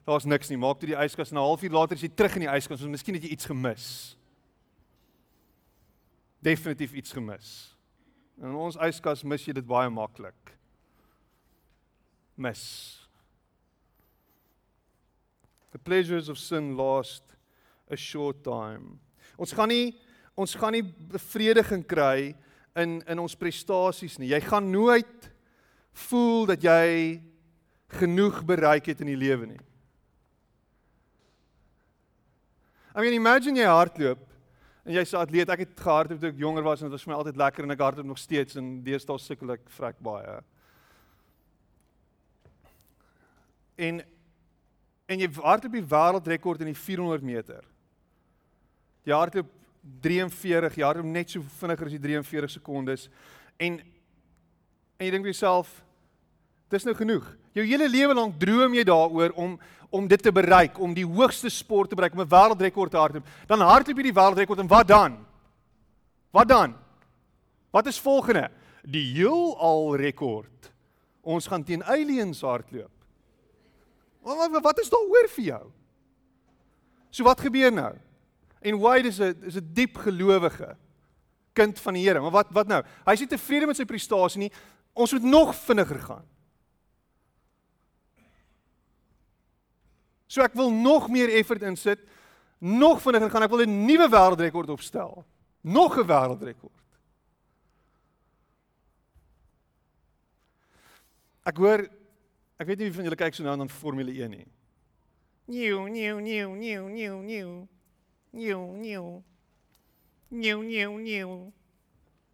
Daar's 0.08 0.24
niks 0.24 0.48
nie. 0.48 0.58
Maak 0.58 0.80
toe 0.80 0.88
die 0.88 0.96
yskas 0.96 1.34
en 1.34 1.38
'n 1.38 1.44
halfuur 1.44 1.72
later 1.72 1.96
is 1.96 2.02
jy 2.02 2.10
terug 2.16 2.36
in 2.36 2.46
die 2.46 2.56
yskas, 2.56 2.80
want 2.80 2.92
miskien 2.92 3.16
het 3.16 3.24
jy 3.24 3.30
iets 3.30 3.46
gemis. 3.46 4.16
Definitief 6.40 6.94
iets 6.94 7.12
gemis. 7.12 7.76
In 8.40 8.56
ons 8.56 8.78
yskas 8.78 9.24
mis 9.24 9.46
jy 9.46 9.54
dit 9.54 9.68
baie 9.68 9.90
maklik. 9.90 10.56
Mis. 12.38 13.04
The 15.72 15.80
pleasures 15.80 16.30
of 16.30 16.38
sin 16.38 16.76
last 16.76 17.36
a 17.92 17.96
short 17.96 18.44
time. 18.44 19.00
Ons 19.38 19.52
gaan 19.52 19.68
nie 19.68 19.96
ons 20.36 20.56
gaan 20.56 20.72
nie 20.72 20.84
bevrediging 20.84 21.86
kry 21.86 22.36
in 22.78 23.00
in 23.10 23.20
ons 23.20 23.36
prestasies 23.36 24.18
nie. 24.22 24.32
Jy 24.34 24.42
gaan 24.46 24.70
nooit 24.72 25.32
voel 26.08 26.46
dat 26.46 26.64
jy 26.64 27.22
genoeg 27.98 28.44
bereik 28.46 28.92
het 28.92 29.02
in 29.02 29.12
die 29.12 29.20
lewe 29.20 29.48
nie. 29.50 29.62
I 32.98 33.02
mean 33.02 33.14
imagine 33.14 33.60
jy 33.60 33.70
hardloop 33.70 34.24
en 34.86 34.94
jy's 34.94 35.14
'n 35.14 35.22
atleet. 35.22 35.50
Ek 35.50 35.60
het 35.60 35.80
gehardloop 35.80 36.20
toe 36.20 36.30
ek 36.30 36.38
jonger 36.38 36.64
was 36.64 36.82
en 36.82 36.90
dit 36.90 36.92
was 36.92 37.04
vir 37.04 37.14
my 37.14 37.18
altyd 37.18 37.38
lekker 37.38 37.64
en 37.64 37.72
ek 37.72 37.80
hardloop 37.80 38.06
nog 38.06 38.18
steeds 38.18 38.56
en 38.56 38.84
deesdae 38.84 39.20
sukkel 39.20 39.52
ek 39.52 39.70
vrek 39.70 40.00
baie. 40.00 40.42
En 43.78 44.02
en 45.08 45.20
jy 45.20 45.30
hardloop 45.32 45.72
die 45.72 45.90
wêreldrekord 45.96 46.62
in 46.62 46.74
die 46.74 46.82
400 46.82 47.24
meter. 47.24 47.64
Jy 49.06 49.14
hardloop 49.14 49.48
43, 50.02 50.78
jy 50.78 50.86
hardloop 50.86 51.06
net 51.06 51.30
so 51.30 51.44
vinniger 51.60 51.90
as 51.90 51.96
die 51.96 52.04
43 52.04 52.52
sekondes 52.58 53.08
en 53.58 53.80
en 54.98 55.06
jy 55.06 55.12
dink 55.14 55.28
vir 55.28 55.34
jouself 55.34 55.70
dis 56.74 56.86
nou 56.88 56.96
genoeg. 56.98 57.26
Jou 57.54 57.66
hele 57.66 57.88
lewe 57.90 58.16
lank 58.18 58.40
droom 58.42 58.74
jy 58.74 58.86
daaroor 58.88 59.36
om 59.38 59.58
om 59.88 60.04
dit 60.04 60.20
te 60.20 60.34
bereik, 60.36 60.76
om 60.84 60.92
die 60.92 61.06
hoogste 61.08 61.48
sport 61.48 61.88
te 61.90 61.96
bereik, 61.96 62.12
om 62.14 62.20
'n 62.20 62.28
wêreldrekord 62.28 62.92
te 62.92 62.98
hardloop. 62.98 63.28
Dan 63.48 63.62
hardloop 63.62 63.98
jy 63.98 64.04
die 64.04 64.20
wêreldrekord 64.20 64.60
en 64.60 64.68
wat 64.68 64.88
dan? 64.88 65.26
Wat 66.32 66.48
dan? 66.48 66.76
Wat 67.72 67.86
is 67.88 68.00
volgende? 68.00 68.50
Die 68.84 69.14
heelal 69.14 69.96
rekord. 69.96 70.72
Ons 71.22 71.48
gaan 71.48 71.64
teen 71.64 71.84
aliens 71.84 72.42
hardloop. 72.42 72.92
Wat 74.22 74.62
wat 74.62 74.80
is 74.80 74.90
daaroor 74.90 75.30
vir 75.30 75.44
jou? 75.44 75.72
So 77.10 77.24
wat 77.24 77.40
gebeur 77.40 77.72
nou? 77.72 77.96
En 78.68 78.80
Wade 78.84 79.08
is 79.08 79.20
'n 79.20 79.36
is 79.48 79.56
'n 79.56 79.70
diep 79.74 79.98
gelowige 79.98 80.76
kind 81.54 81.80
van 81.80 81.94
die 81.94 82.06
Here. 82.06 82.20
Maar 82.20 82.32
wat 82.32 82.48
wat 82.54 82.68
nou? 82.68 82.84
Hy 83.06 83.14
is 83.14 83.20
nie 83.20 83.32
tevrede 83.32 83.66
met 83.66 83.80
sy 83.80 83.86
prestasie 83.86 84.40
nie. 84.40 84.52
Ons 84.94 85.14
moet 85.16 85.24
nog 85.24 85.56
vinniger 85.56 86.00
gaan. 86.00 86.26
So 90.28 90.44
ek 90.44 90.54
wil 90.54 90.72
nog 90.72 91.10
meer 91.10 91.32
effort 91.40 91.62
insit. 91.62 92.00
Nog 92.60 93.02
vinniger 93.02 93.30
gaan. 93.30 93.44
Ek 93.44 93.54
wil 93.54 93.66
'n 93.66 93.86
nuwe 93.86 94.10
wêreldrekord 94.10 94.70
opstel. 94.70 95.26
Nog 95.62 95.98
'n 95.98 96.08
wêreldrekord. 96.08 96.84
Ek 101.46 101.58
hoor 101.58 101.88
ek 102.60 102.68
weet 102.68 102.78
nie 102.78 102.86
wie 102.86 102.94
van 102.94 103.04
julle 103.04 103.16
kyk 103.16 103.34
so 103.34 103.44
nou 103.44 103.60
aan 103.60 103.70
Formule 103.70 104.12
1 104.12 104.30
nie. 104.30 104.48
Nieuw, 105.46 105.86
nieuw, 105.86 106.20
nieuw, 106.20 106.54
nieuw, 106.54 106.88
nieuw, 106.88 107.22
nieuw. 107.22 107.68
Nieuw, 108.38 108.72
nieuw. 108.72 109.24
Nieuw, 110.28 110.62
nieuw, 110.62 110.98
nieuw. 110.98 111.54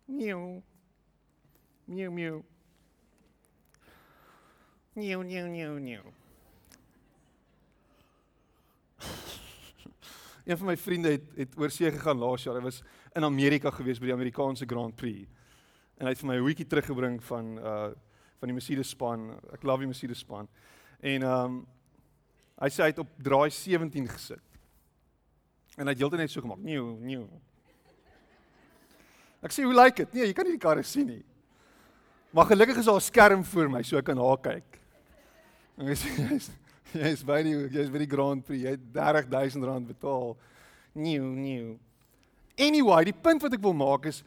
Nieuw. 0.05 0.63
Nieuw, 1.85 2.11
nieuw. 2.11 2.43
Nieuw, 4.93 5.21
nieuw, 5.21 5.45
nieuw, 5.47 5.77
nieuw. 5.87 6.03
Een 10.43 10.57
van 10.57 10.65
my 10.67 10.77
vriende 10.77 11.09
het 11.09 11.23
het 11.35 11.57
oorsee 11.57 11.91
gegaan 11.91 12.17
laas 12.17 12.43
jaar. 12.43 12.55
Hy 12.55 12.61
was 12.61 12.83
in 13.15 13.23
Amerika 13.23 13.71
gewees 13.71 13.99
by 13.99 14.11
die 14.11 14.19
Amerikaanse 14.19 14.67
Grand 14.67 14.95
Prix. 14.95 15.23
En 15.95 16.05
hy 16.05 16.11
het 16.11 16.19
vir 16.19 16.27
my 16.27 16.35
'n 16.35 16.43
weetie 16.43 16.67
teruggebring 16.67 17.23
van 17.23 17.57
uh 17.57 17.91
van 18.43 18.51
die 18.51 18.59
Mercedes 18.59 18.89
span. 18.89 19.39
Ek 19.53 19.63
love 19.63 19.79
die 19.79 19.87
Mercedes 19.87 20.19
span. 20.19 20.47
En 20.99 21.23
um 21.23 21.67
hy 22.59 22.69
sê 22.69 22.83
hy 22.83 22.91
het 22.91 22.99
op 22.99 23.15
draai 23.23 23.49
17 23.49 24.07
gesit. 24.07 24.52
En 25.77 25.87
hy 25.87 25.93
het 25.93 25.99
heeltyd 25.99 26.19
net 26.19 26.31
so 26.31 26.41
gemaak. 26.41 26.61
Nieuw, 26.61 26.97
nieuw. 27.01 27.27
Ek 29.43 29.51
sê 29.51 29.65
hoe 29.65 29.73
lyk 29.75 29.95
dit? 29.95 30.13
Nee, 30.13 30.27
jy 30.29 30.33
kan 30.33 30.45
nie 30.47 30.55
die 30.55 30.61
karre 30.61 30.83
sien 30.83 31.07
nie. 31.07 31.23
Maar 32.33 32.45
gelukkig 32.49 32.77
is 32.77 32.85
daar 32.85 32.95
'n 32.95 33.01
skerm 33.01 33.43
voor 33.43 33.69
my 33.69 33.81
so 33.83 33.97
ek 33.97 34.05
kan 34.05 34.17
haar 34.17 34.37
kyk. 34.37 34.79
En 35.77 35.87
hy 35.87 35.95
sê 36.01 36.53
Jy's 36.93 37.23
by 37.25 37.41
die 37.41 37.55
jy's 37.73 37.89
by 37.89 37.97
die 37.97 38.09
Grand 38.09 38.45
Prix. 38.45 38.61
Jy 38.61 38.75
het 38.75 38.81
30000 38.93 39.65
rand 39.65 39.87
betaal. 39.87 40.35
Nieuw, 40.93 41.25
nieuw. 41.33 41.77
Anyway, 42.61 43.03
die 43.09 43.17
punt 43.17 43.41
wat 43.41 43.53
ek 43.53 43.63
wil 43.63 43.73
maak 43.73 44.05
is 44.05 44.23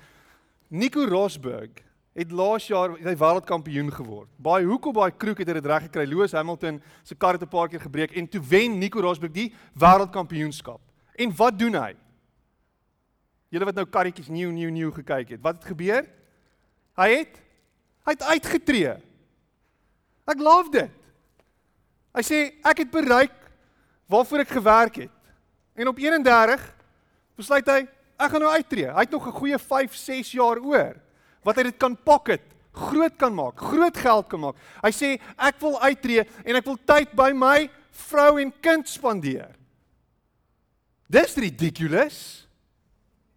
Nico 0.68 1.04
Rosberg 1.06 1.84
het 2.16 2.32
laas 2.32 2.64
jaar 2.66 2.96
hy 2.96 3.14
wêreldkampioen 3.14 3.92
geword. 3.92 4.30
Baie 4.40 4.64
hoek 4.66 4.88
op 4.90 4.96
baie 4.98 5.12
kroeg 5.14 5.38
het 5.38 5.52
hy 5.52 5.54
dit 5.60 5.68
reg 5.68 5.86
gekry. 5.86 6.06
Lewis 6.08 6.34
Hamilton 6.34 6.80
se 7.04 7.14
kar 7.14 7.36
het 7.36 7.42
'n 7.42 7.48
paar 7.48 7.68
keer 7.68 7.80
gebreek 7.80 8.16
en 8.16 8.26
toe 8.26 8.40
wen 8.40 8.78
Nico 8.78 9.00
Rosberg 9.00 9.32
die 9.32 9.52
wêreldkampioenskap. 9.78 10.80
En 11.16 11.32
wat 11.36 11.58
doen 11.58 11.74
hy? 11.78 11.94
Julle 13.54 13.68
wat 13.68 13.78
nou 13.78 13.86
karretjies 13.88 14.28
nuwe 14.32 14.52
nuwe 14.52 14.74
nuwe 14.74 14.92
gekyk 14.98 15.36
het. 15.36 15.42
Wat 15.42 15.60
het 15.60 15.68
gebeur? 15.72 16.06
Hy 17.00 17.10
het 17.14 17.42
hy 18.06 18.14
het 18.14 18.22
uitgetree. 18.22 18.92
Ek 20.30 20.42
love 20.42 20.70
dit. 20.70 21.06
Hy 22.14 22.22
sê 22.22 22.38
ek 22.62 22.84
het 22.84 22.90
bereik 22.92 23.34
waarvoor 24.10 24.44
ek 24.44 24.52
gewerk 24.54 25.00
het. 25.02 25.32
En 25.74 25.90
op 25.90 25.98
31 25.98 26.62
besluit 27.36 27.66
hy 27.66 27.80
ek 27.82 28.30
gaan 28.32 28.44
nou 28.46 28.52
uittreë. 28.52 28.92
Hy 28.94 29.04
het 29.04 29.10
nog 29.10 29.26
'n 29.26 29.38
goeie 29.40 29.58
5, 29.58 29.94
6 29.94 30.32
jaar 30.32 30.58
oor 30.58 30.94
wat 31.42 31.56
hy 31.56 31.62
dit 31.62 31.78
kan 31.78 31.94
pocket, 31.96 32.42
groot 32.72 33.16
kan 33.16 33.34
maak, 33.34 33.60
groot 33.60 33.96
geld 33.96 34.26
kan 34.28 34.40
maak. 34.40 34.56
Hy 34.82 34.90
sê 34.90 35.20
ek 35.38 35.60
wil 35.60 35.78
uittreë 35.80 36.26
en 36.44 36.56
ek 36.56 36.64
wil 36.64 36.78
tyd 36.84 37.12
by 37.14 37.30
my 37.32 37.70
vrou 37.90 38.38
en 38.40 38.52
kind 38.60 38.88
spandeer. 38.88 39.54
Dis 41.06 41.34
ridiculous. 41.34 42.48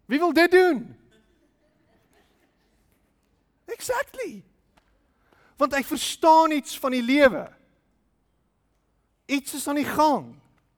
Wie 0.06 0.18
wil 0.18 0.32
dit 0.32 0.50
doen? 0.50 0.96
Exactly. 3.64 4.42
Want 5.56 5.74
hy 5.76 5.82
verstaan 5.84 6.50
iets 6.50 6.78
van 6.78 6.90
die 6.96 7.02
lewe. 7.02 7.44
Iets 9.30 9.54
is 9.54 9.68
aan 9.68 9.78
die 9.78 9.86
gang. 9.86 10.32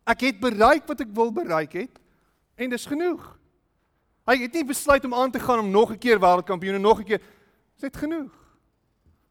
Ek 0.05 0.27
het 0.27 0.41
bereik 0.43 0.85
wat 0.91 1.01
ek 1.01 1.15
wil 1.15 1.33
bereik 1.33 1.79
het 1.79 2.01
en 2.61 2.73
dis 2.73 2.87
genoeg. 2.87 3.23
Hy 4.29 4.37
het 4.45 4.55
nie 4.55 4.67
besluit 4.67 5.05
om 5.09 5.15
aan 5.15 5.33
te 5.33 5.41
gaan 5.41 5.65
om 5.65 5.71
nog 5.71 5.91
'n 5.93 5.99
keer 5.99 6.21
wêreldkampioen 6.21 6.75
en 6.75 6.85
nog 6.85 7.01
'n 7.01 7.05
keer. 7.05 7.23
Dis 7.75 7.83
net 7.83 7.97
genoeg. 7.97 8.33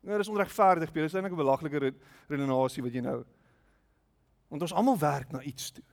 Nou 0.02 0.18
dis 0.18 0.28
onregverdig, 0.28 0.92
Peter. 0.92 1.02
Dis 1.02 1.14
eintlik 1.14 1.34
'n 1.34 1.44
belaglike 1.44 1.94
redenasie 2.28 2.84
wat 2.84 2.94
jy 2.94 3.00
nou. 3.00 3.24
Want 4.48 4.62
ons 4.62 4.74
almal 4.74 4.98
werk 4.98 5.32
na 5.32 5.42
iets 5.42 5.72
toe. 5.72 5.84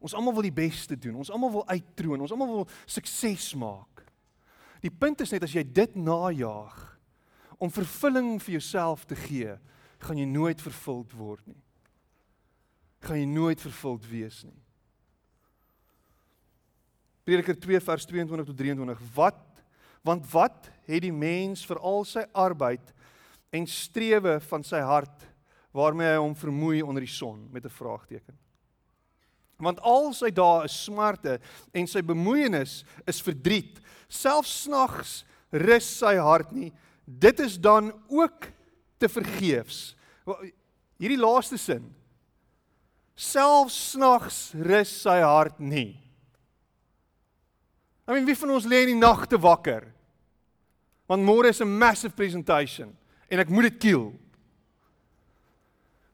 Ons 0.00 0.14
almal 0.14 0.34
wil 0.34 0.42
die 0.42 0.54
beste 0.54 0.96
doen. 0.96 1.16
Ons 1.16 1.30
almal 1.30 1.50
wil 1.50 1.66
uittroon. 1.68 2.20
Ons 2.20 2.34
almal 2.34 2.52
wil 2.52 2.68
sukses 2.86 3.54
maak. 3.54 4.04
Die 4.80 4.94
punt 4.94 5.20
is 5.20 5.32
net 5.34 5.42
as 5.42 5.54
jy 5.54 5.64
dit 5.64 5.96
najag 5.96 6.76
om 7.58 7.70
vervulling 7.70 8.36
vir 8.38 8.60
jouself 8.60 9.04
te 9.04 9.16
gee, 9.18 9.56
gaan 9.98 10.18
jy 10.20 10.28
nooit 10.30 10.60
vervuld 10.62 11.10
word 11.18 11.42
nie 11.46 11.58
gaan 13.04 13.20
jy 13.20 13.28
nooit 13.30 13.60
vervuld 13.62 14.06
wees 14.10 14.42
nie. 14.46 14.56
Prediker 17.28 17.56
2 17.60 17.80
vers 17.84 18.06
22 18.08 18.48
tot 18.48 18.58
23. 18.58 19.04
Wat 19.14 19.44
want 20.06 20.24
wat 20.30 20.68
het 20.86 21.02
die 21.04 21.12
mens 21.12 21.64
vir 21.68 21.80
al 21.84 22.04
sy 22.08 22.22
arbeid 22.32 22.94
en 23.52 23.66
strewe 23.68 24.38
van 24.48 24.62
sy 24.64 24.78
hart 24.80 25.26
waarmee 25.74 26.14
hy 26.14 26.20
hom 26.22 26.36
vermoei 26.38 26.78
onder 26.80 27.04
die 27.04 27.12
son 27.12 27.48
met 27.52 27.66
'n 27.66 27.74
vraagteken. 27.74 28.36
Want 29.58 29.80
al 29.82 30.12
sy 30.14 30.30
dae 30.30 30.64
is 30.68 30.76
smarte 30.84 31.38
en 31.74 31.86
sy 31.90 32.02
bemoeienis 32.06 32.84
is 33.10 33.22
verdriet. 33.24 33.80
Selfs 34.08 34.52
snags 34.64 35.22
rus 35.50 35.88
sy 35.98 36.14
hart 36.22 36.52
nie. 36.54 36.70
Dit 37.04 37.40
is 37.40 37.58
dan 37.58 37.90
ook 38.08 38.50
te 38.98 39.08
vergeefs. 39.10 39.96
Hierdie 40.98 41.18
laaste 41.18 41.58
sin 41.58 41.94
selfs 43.18 43.76
snags 43.92 44.38
rus 44.54 44.90
sy 45.02 45.18
hart 45.24 45.58
nie. 45.58 45.98
I 48.08 48.14
mean, 48.14 48.24
wie 48.28 48.38
van 48.38 48.54
ons 48.54 48.68
lê 48.70 48.84
in 48.86 48.94
die 48.94 49.00
nagte 49.00 49.36
wakker? 49.42 49.88
Want 51.10 51.26
môre 51.26 51.50
is 51.50 51.60
'n 51.60 51.68
massive 51.68 52.14
presentation 52.14 52.96
en 53.28 53.40
ek 53.40 53.50
moet 53.50 53.70
dit 53.72 53.78
kill. 53.78 54.14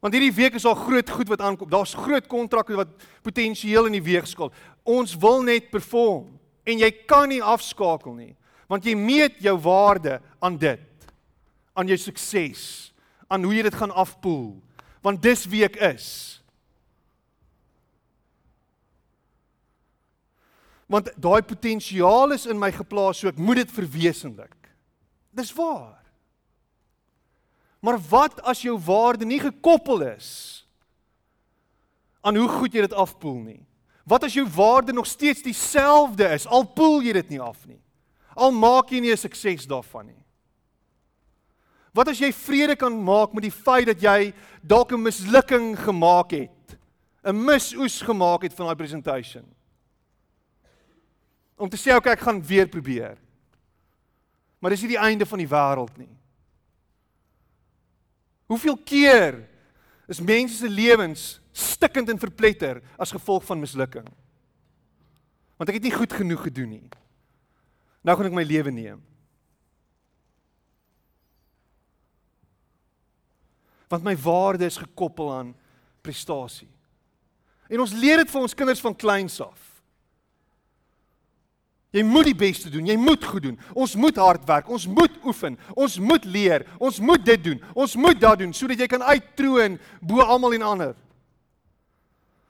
Want 0.05 0.13
hierdie 0.13 0.35
week 0.37 0.59
is 0.59 0.67
al 0.69 0.77
groot 0.77 1.09
goed 1.09 1.31
wat 1.33 1.41
aankom. 1.41 1.71
Daar's 1.73 1.95
groot 1.97 2.27
kontrakte 2.29 2.77
wat 2.77 2.93
potensieel 3.25 3.89
in 3.89 3.97
die 3.97 4.05
weegskaal. 4.05 4.53
Ons 4.85 5.15
wil 5.17 5.41
net 5.47 5.71
perform 5.73 6.35
en 6.69 6.81
jy 6.81 6.91
kan 7.09 7.31
nie 7.33 7.41
afskakel 7.45 8.13
nie, 8.17 8.35
want 8.69 8.85
jy 8.85 8.95
meet 8.97 9.41
jou 9.45 9.57
waarde 9.65 10.19
aan 10.45 10.57
dit, 10.61 11.09
aan 11.77 11.89
jou 11.89 11.99
sukses, 12.01 12.93
aan 13.29 13.45
hoe 13.45 13.53
jy 13.57 13.67
dit 13.67 13.77
gaan 13.77 13.93
afpoel, 13.93 14.55
want 15.05 15.21
dis 15.25 15.45
wie 15.53 15.65
ek 15.67 15.77
is. 15.93 16.09
want 20.95 21.11
daai 21.17 21.43
potensiaal 21.43 22.35
is 22.37 22.47
in 22.47 22.59
my 22.61 22.71
geplaas 22.75 23.21
so 23.21 23.31
ek 23.31 23.41
moet 23.41 23.63
dit 23.63 23.73
verwesenlik. 23.73 24.55
Dis 25.35 25.53
waar. 25.57 26.04
Maar 27.85 28.01
wat 28.09 28.41
as 28.49 28.63
jou 28.65 28.79
waarde 28.81 29.27
nie 29.29 29.41
gekoppel 29.43 30.07
is 30.15 30.29
aan 32.25 32.39
hoe 32.41 32.49
goed 32.49 32.73
jy 32.73 32.87
dit 32.87 32.97
afpoel 32.97 33.37
nie? 33.43 33.61
Wat 34.09 34.25
as 34.25 34.37
jou 34.37 34.47
waarde 34.49 34.95
nog 34.97 35.07
steeds 35.09 35.45
dieselfde 35.45 36.29
is 36.33 36.47
al 36.49 36.65
poel 36.65 37.03
jy 37.05 37.13
dit 37.19 37.35
nie 37.35 37.41
af 37.41 37.67
nie? 37.69 37.81
Al 38.35 38.53
maak 38.57 38.89
jy 38.91 39.01
nie 39.01 39.13
'n 39.13 39.21
sukses 39.21 39.69
daarvan 39.69 40.07
nie. 40.07 40.25
Wat 41.93 42.09
as 42.09 42.19
jy 42.19 42.33
vrede 42.33 42.77
kan 42.77 42.93
maak 43.05 43.35
met 43.35 43.43
die 43.43 43.53
feit 43.53 43.87
dat 43.87 44.01
jy 44.01 44.33
dalk 44.63 44.93
'n 44.93 45.03
mislukking 45.03 45.77
gemaak 45.79 46.31
het? 46.31 46.79
'n 47.25 47.45
Misoes 47.45 48.01
gemaak 48.03 48.43
het 48.43 48.55
van 48.55 48.67
daai 48.67 48.77
presentation? 48.77 49.45
om 51.57 51.71
te 51.71 51.79
sê 51.79 51.95
okay, 51.95 52.15
ek 52.15 52.25
gaan 52.27 52.43
weer 52.45 52.69
probeer. 52.69 53.19
Maar 54.59 54.75
dis 54.75 54.85
nie 54.85 54.95
die 54.95 55.03
einde 55.03 55.27
van 55.29 55.41
die 55.41 55.51
wêreld 55.51 55.97
nie. 56.01 56.11
Hoeveel 58.51 58.77
keer 58.85 59.41
is 60.11 60.21
mense 60.21 60.57
se 60.57 60.69
lewens 60.69 61.41
stikkend 61.53 62.11
en 62.13 62.21
verpletter 62.21 62.83
as 63.01 63.15
gevolg 63.15 63.45
van 63.49 63.61
mislukking? 63.61 64.07
Want 65.57 65.71
ek 65.71 65.79
het 65.79 65.87
nie 65.87 65.95
goed 65.95 66.13
genoeg 66.13 66.47
gedoen 66.49 66.73
nie. 66.77 66.89
Nou 68.05 68.17
gaan 68.19 68.29
ek 68.29 68.37
my 68.37 68.45
lewe 68.45 68.73
neem. 68.75 69.01
Want 73.89 74.05
my 74.05 74.17
waarde 74.19 74.67
is 74.67 74.81
gekoppel 74.81 75.31
aan 75.33 75.55
prestasie. 76.05 76.69
En 77.71 77.81
ons 77.81 77.95
leer 77.97 78.21
dit 78.21 78.31
vir 78.31 78.43
ons 78.43 78.57
kinders 78.57 78.83
van 78.85 78.97
kleins 78.97 79.39
af. 79.41 79.74
Jy 81.95 82.03
moet 82.03 82.27
die 82.27 82.35
beste 82.35 82.71
doen. 82.75 82.89
Jy 82.91 82.97
moet 82.99 83.23
goed 83.23 83.45
doen. 83.45 83.59
Ons 83.79 83.95
moet 83.95 84.17
hard 84.19 84.43
werk. 84.49 84.71
Ons 84.73 84.89
moet 84.91 85.15
oefen. 85.23 85.55
Ons 85.79 86.01
moet 86.03 86.25
leer. 86.27 86.65
Ons 86.83 86.99
moet 86.99 87.23
dit 87.23 87.45
doen. 87.45 87.61
Ons 87.75 87.95
moet 87.95 88.19
dat 88.19 88.41
doen 88.43 88.55
sodat 88.57 88.81
jy 88.83 88.89
kan 88.91 89.05
uittroon 89.07 89.79
bo 90.03 90.25
almal 90.25 90.57
en 90.57 90.67
ander. 90.67 90.97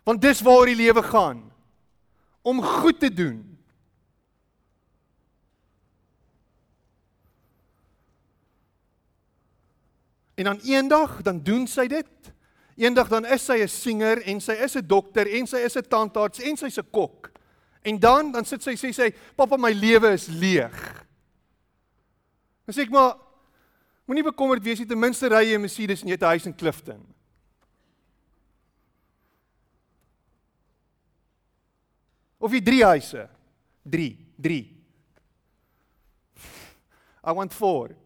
Want 0.09 0.22
dis 0.24 0.40
waar 0.44 0.64
die 0.68 0.78
lewe 0.78 1.02
gaan. 1.04 1.42
Om 2.44 2.62
goed 2.64 3.02
te 3.04 3.12
doen. 3.12 3.42
En 10.35 10.48
dan 10.48 10.64
eendag 10.64 11.20
dan 11.22 11.44
doen 11.44 11.68
sy 11.68 11.85
dit. 11.87 12.33
Eendag 12.80 13.12
dan 13.12 13.28
is 13.28 13.44
sy 13.44 13.61
'n 13.61 13.68
singer 13.68 14.22
en 14.24 14.40
sy 14.40 14.57
is 14.64 14.76
'n 14.76 14.87
dokter 14.87 15.28
en 15.28 15.46
sy 15.46 15.61
is 15.68 15.76
'n 15.76 15.88
tandarts 15.88 16.40
en 16.40 16.57
sy's 16.57 16.78
'n 16.78 16.90
kok. 16.90 17.34
En 17.85 17.99
dan 18.01 18.33
dan 18.33 18.47
sit 18.49 18.62
sy 18.64 18.77
sê 18.81 18.92
sy 18.97 19.11
pappa 19.37 19.59
my 19.61 19.73
lewe 19.77 20.14
is 20.16 20.27
leeg. 20.33 20.77
Dan 22.64 22.77
sê 22.77 22.87
ek 22.87 22.94
maar 22.94 23.18
moenie 24.09 24.25
bekommerd 24.25 24.64
wees 24.64 24.81
nie 24.81 24.88
ten 24.88 25.01
minste 25.01 25.29
ry 25.29 25.42
jy 25.51 25.59
'n 25.59 25.66
Mercedes 25.66 26.03
en 26.03 26.09
jy 26.09 26.16
het 26.16 26.25
'n 26.25 26.33
huis 26.33 26.47
in 26.47 26.57
Clifton. 26.57 27.05
Of 32.40 32.53
jy 32.53 32.61
drie 32.61 32.85
huise. 32.85 33.29
3, 33.85 34.16
3. 34.40 34.62
I 37.25 37.33
want 37.33 37.53
4. 37.53 37.97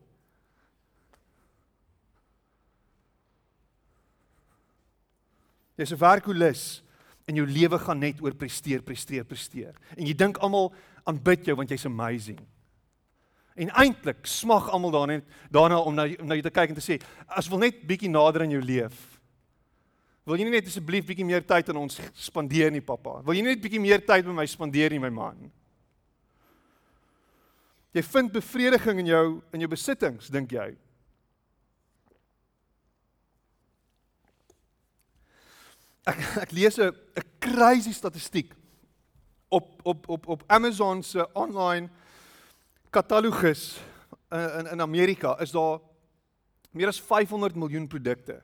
Dis 5.78 5.92
'n 5.92 5.98
werklus 5.98 6.82
in 7.28 7.40
jou 7.40 7.46
lewe 7.46 7.78
gaan 7.78 8.00
net 8.00 8.22
oor 8.24 8.34
presteer, 8.36 8.82
presteer, 8.84 9.26
presteer. 9.28 9.76
En 9.96 10.06
jy 10.06 10.14
dink 10.16 10.40
almal 10.44 10.72
aanbid 11.08 11.48
jou 11.48 11.56
want 11.58 11.70
jy's 11.72 11.86
amazing. 11.88 12.40
En 13.58 13.72
eintlik 13.82 14.26
smag 14.28 14.70
almal 14.72 14.94
daarna 14.94 15.20
daarna 15.52 15.80
om 15.82 15.94
na 15.94 16.06
na 16.22 16.38
jou 16.38 16.46
te 16.46 16.54
kyk 16.54 16.72
en 16.72 16.78
te 16.78 16.84
sê, 16.84 16.98
as 17.26 17.50
wil 17.50 17.60
net 17.64 17.82
bietjie 17.86 18.10
nader 18.10 18.46
aan 18.46 18.54
jou 18.54 18.62
leef. 18.62 18.96
Wil 20.28 20.38
jy 20.38 20.48
nie 20.48 20.56
net 20.58 20.68
asseblief 20.68 21.06
bietjie 21.08 21.26
meer 21.26 21.44
tyd 21.44 21.70
aan 21.72 21.80
ons 21.80 22.00
spandeer 22.14 22.72
nie, 22.72 22.84
pappa? 22.84 23.18
Wil 23.24 23.38
jy 23.38 23.44
nie 23.44 23.54
net 23.54 23.62
bietjie 23.64 23.80
meer 23.80 24.02
tyd 24.04 24.26
met 24.28 24.36
my 24.42 24.46
spandeer 24.48 24.92
nie, 24.92 25.00
my 25.02 25.10
man? 25.12 25.48
Jy 27.96 28.04
vind 28.04 28.34
bevrediging 28.34 29.00
in 29.02 29.08
jou 29.08 29.24
in 29.56 29.64
jou 29.64 29.70
besittings, 29.72 30.28
dink 30.32 30.52
jy? 30.52 30.70
Ek 36.08 36.22
ek 36.44 36.52
lees 36.52 36.78
'n 36.78 36.90
'n 36.90 37.26
crazy 37.38 37.92
statistiek 37.92 38.54
op 39.48 39.80
op 39.82 40.08
op 40.08 40.26
op 40.26 40.42
Amazon 40.46 41.02
se 41.02 41.28
online 41.32 41.88
katalogus 42.90 43.80
in 44.30 44.66
in 44.66 44.80
Amerika 44.80 45.38
is 45.40 45.50
daar 45.50 45.80
meer 46.70 46.86
as 46.86 47.00
500 47.00 47.54
miljoen 47.54 47.86
produkte. 47.86 48.42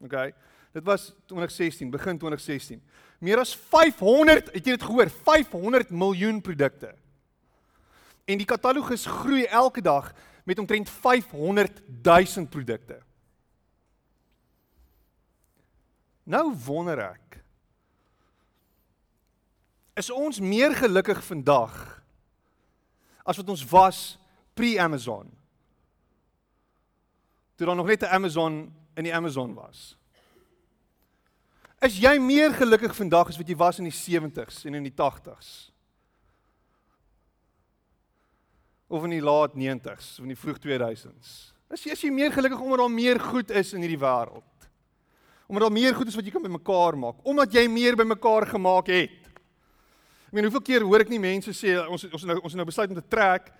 OK. 0.00 0.32
Dit 0.72 0.84
was 0.84 1.14
2016, 1.26 1.90
begin 1.90 2.18
2016. 2.18 2.82
Meer 3.18 3.38
as 3.38 3.56
500, 3.56 4.50
het 4.52 4.64
jy 4.64 4.74
dit 4.74 4.82
gehoor? 4.82 5.10
500 5.10 5.90
miljoen 5.90 6.40
produkte. 6.40 6.94
En 8.24 8.38
die 8.38 8.46
katalogus 8.46 9.06
groei 9.06 9.44
elke 9.44 9.80
dag 9.80 10.12
met 10.44 10.58
omtrent 10.58 10.90
500 10.90 11.82
000 12.02 12.46
produkte. 12.46 12.98
Nou 16.24 16.54
wonder 16.64 16.98
ek 16.98 17.20
is 19.94 20.10
ons 20.10 20.40
meer 20.42 20.74
gelukkig 20.74 21.20
vandag 21.22 21.74
as 23.22 23.38
wat 23.38 23.50
ons 23.52 23.62
was 23.70 23.98
pre-Amazon? 24.58 25.28
Toe 27.54 27.66
daar 27.66 27.78
nog 27.78 27.86
net 27.86 28.02
'n 28.02 28.10
Amazon 28.10 28.74
in 28.94 29.04
die 29.04 29.14
Amazon 29.14 29.54
was. 29.54 29.96
Is 31.80 31.98
jy 31.98 32.18
meer 32.18 32.54
gelukkig 32.54 32.94
vandag 32.96 33.28
as 33.28 33.36
wat 33.36 33.48
jy 33.48 33.56
was 33.56 33.78
in 33.78 33.84
die 33.84 33.92
70s 33.92 34.64
en 34.64 34.74
in 34.74 34.82
die 34.82 34.94
80s? 34.94 35.70
Of 38.88 39.04
in 39.04 39.10
die 39.10 39.22
laat 39.22 39.54
90s 39.54 40.18
of 40.18 40.24
in 40.24 40.32
die 40.32 40.38
vroeg 40.38 40.58
2000s? 40.58 41.52
Is 41.70 41.84
jy, 41.84 41.90
is 41.90 42.00
jy 42.00 42.10
meer 42.10 42.32
gelukkig 42.32 42.60
omdat 42.60 42.78
daar 42.78 42.90
meer 42.90 43.20
goed 43.20 43.50
is 43.50 43.72
in 43.72 43.80
hierdie 43.80 44.00
wêreld? 44.00 44.53
Omdat 45.46 45.66
daar 45.66 45.72
meer 45.72 45.94
goed 45.94 46.08
is 46.08 46.16
wat 46.16 46.24
jy 46.24 46.32
kan 46.32 46.42
bymekaar 46.42 46.96
maak, 46.98 47.20
omdat 47.22 47.52
jy 47.52 47.66
meer 47.68 47.96
bymekaar 47.96 48.46
gemaak 48.46 48.88
het. 48.92 49.20
Ek 50.28 50.32
meen 50.32 50.48
hoeveel 50.48 50.64
keer 50.66 50.86
hoor 50.86 51.04
ek 51.04 51.12
nie 51.12 51.20
mense 51.22 51.52
sê 51.54 51.76
ons 51.84 52.06
ons 52.08 52.24
nou 52.24 52.38
ons 52.40 52.54
nou 52.54 52.64
besluit 52.66 52.90
om 52.90 52.96
te 52.98 53.08
trek 53.08 53.52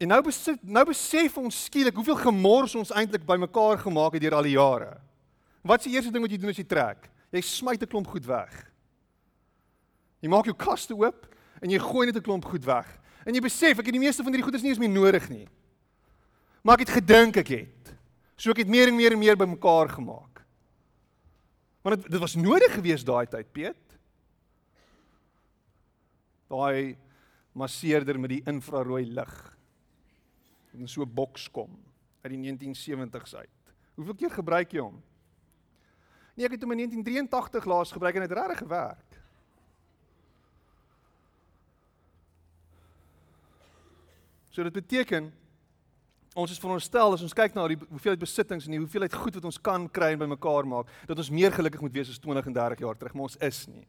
en 0.00 0.08
nou 0.08 0.20
besit 0.24 0.62
nou 0.62 0.84
besef 0.88 1.36
ons 1.40 1.58
skielik 1.66 1.96
hoeveel 1.98 2.16
gemors 2.22 2.76
ons 2.78 2.92
eintlik 2.94 3.26
bymekaar 3.26 3.82
gemaak 3.82 4.16
het 4.16 4.22
deur 4.22 4.38
al 4.38 4.48
die 4.48 4.54
jare. 4.54 4.94
Wat 5.66 5.82
is 5.82 5.90
die 5.90 5.96
eerste 5.98 6.12
ding 6.14 6.22
wat 6.24 6.32
jy 6.32 6.38
doen 6.40 6.54
as 6.54 6.60
jy 6.60 6.64
trek? 6.68 7.10
Jy 7.34 7.42
smyt 7.42 7.82
'n 7.82 7.90
klomp 7.90 8.06
goed 8.06 8.24
weg. 8.24 8.70
Jy 10.22 10.28
maak 10.28 10.46
jou 10.46 10.54
kaste 10.54 10.94
oop 10.94 11.26
en 11.60 11.70
jy 11.70 11.78
gooi 11.78 12.06
net 12.06 12.16
'n 12.16 12.22
klomp 12.22 12.44
goed 12.44 12.64
weg. 12.64 12.86
En 13.26 13.34
jy 13.34 13.40
besef 13.40 13.78
ek 13.78 13.86
het 13.86 13.96
die 13.98 14.00
meeste 14.00 14.22
van 14.22 14.32
hierdie 14.32 14.46
goed 14.46 14.54
is 14.54 14.62
nie 14.62 14.70
eens 14.70 14.78
meer 14.78 14.88
nodig 14.88 15.28
nie. 15.28 15.48
Maar 16.62 16.80
ek 16.80 16.88
het 16.88 16.96
gedink 17.02 17.36
ek 17.36 17.48
het. 17.48 17.94
So 18.36 18.50
ek 18.50 18.58
het 18.58 18.68
meer 18.68 18.88
en 18.88 18.96
meer 18.96 19.12
en 19.12 19.18
meer 19.18 19.36
bymekaar 19.36 19.88
gemaak. 19.88 20.35
Want 21.86 22.02
dit 22.02 22.10
dit 22.10 22.20
was 22.20 22.34
nodig 22.34 22.72
geweest 22.74 23.06
daai 23.06 23.28
tyd, 23.30 23.50
Piet. 23.54 23.92
Daai 26.50 26.96
masseerder 27.54 28.18
met 28.18 28.32
die 28.32 28.40
infrarooi 28.42 29.04
lig. 29.06 29.34
In 30.74 30.88
so 30.88 31.02
'n 31.02 31.14
boks 31.14 31.46
kom 31.50 31.78
uit 32.22 32.32
die 32.32 32.42
1970s 32.42 33.34
uit. 33.34 33.74
Hoeveel 33.94 34.14
keer 34.14 34.30
gebruik 34.30 34.72
jy 34.72 34.80
hom? 34.80 35.02
Nee, 36.34 36.46
ek 36.46 36.58
het 36.58 36.62
hom 36.62 36.72
in 36.72 36.78
1983 36.78 37.64
laas 37.64 37.92
gebruik 37.92 38.14
en 38.14 38.26
dit 38.26 38.38
regtig 38.38 38.58
gewerk. 38.58 39.22
So 44.50 44.62
dit 44.62 44.72
beteken 44.72 45.32
Ons 46.36 46.52
is 46.52 46.60
veronderstel 46.60 47.14
as 47.16 47.22
ons 47.24 47.32
kyk 47.36 47.54
na 47.56 47.62
die 47.70 47.78
hoeveelheid 47.80 48.20
besittings 48.20 48.66
en 48.66 48.74
die 48.74 48.80
hoeveelheid 48.82 49.14
goed 49.16 49.38
wat 49.38 49.46
ons 49.48 49.56
kan 49.64 49.86
kry 49.88 50.10
en 50.12 50.20
bymekaar 50.20 50.66
maak, 50.68 50.90
dat 51.08 51.16
ons 51.22 51.32
meer 51.32 51.54
gelukkig 51.54 51.80
moet 51.80 51.94
wees 51.96 52.10
as 52.12 52.20
20 52.20 52.50
en 52.50 52.56
30 52.58 52.82
jaar 52.84 52.98
terug, 53.00 53.14
maar 53.16 53.30
ons 53.30 53.38
is 53.40 53.60
nie. 53.70 53.86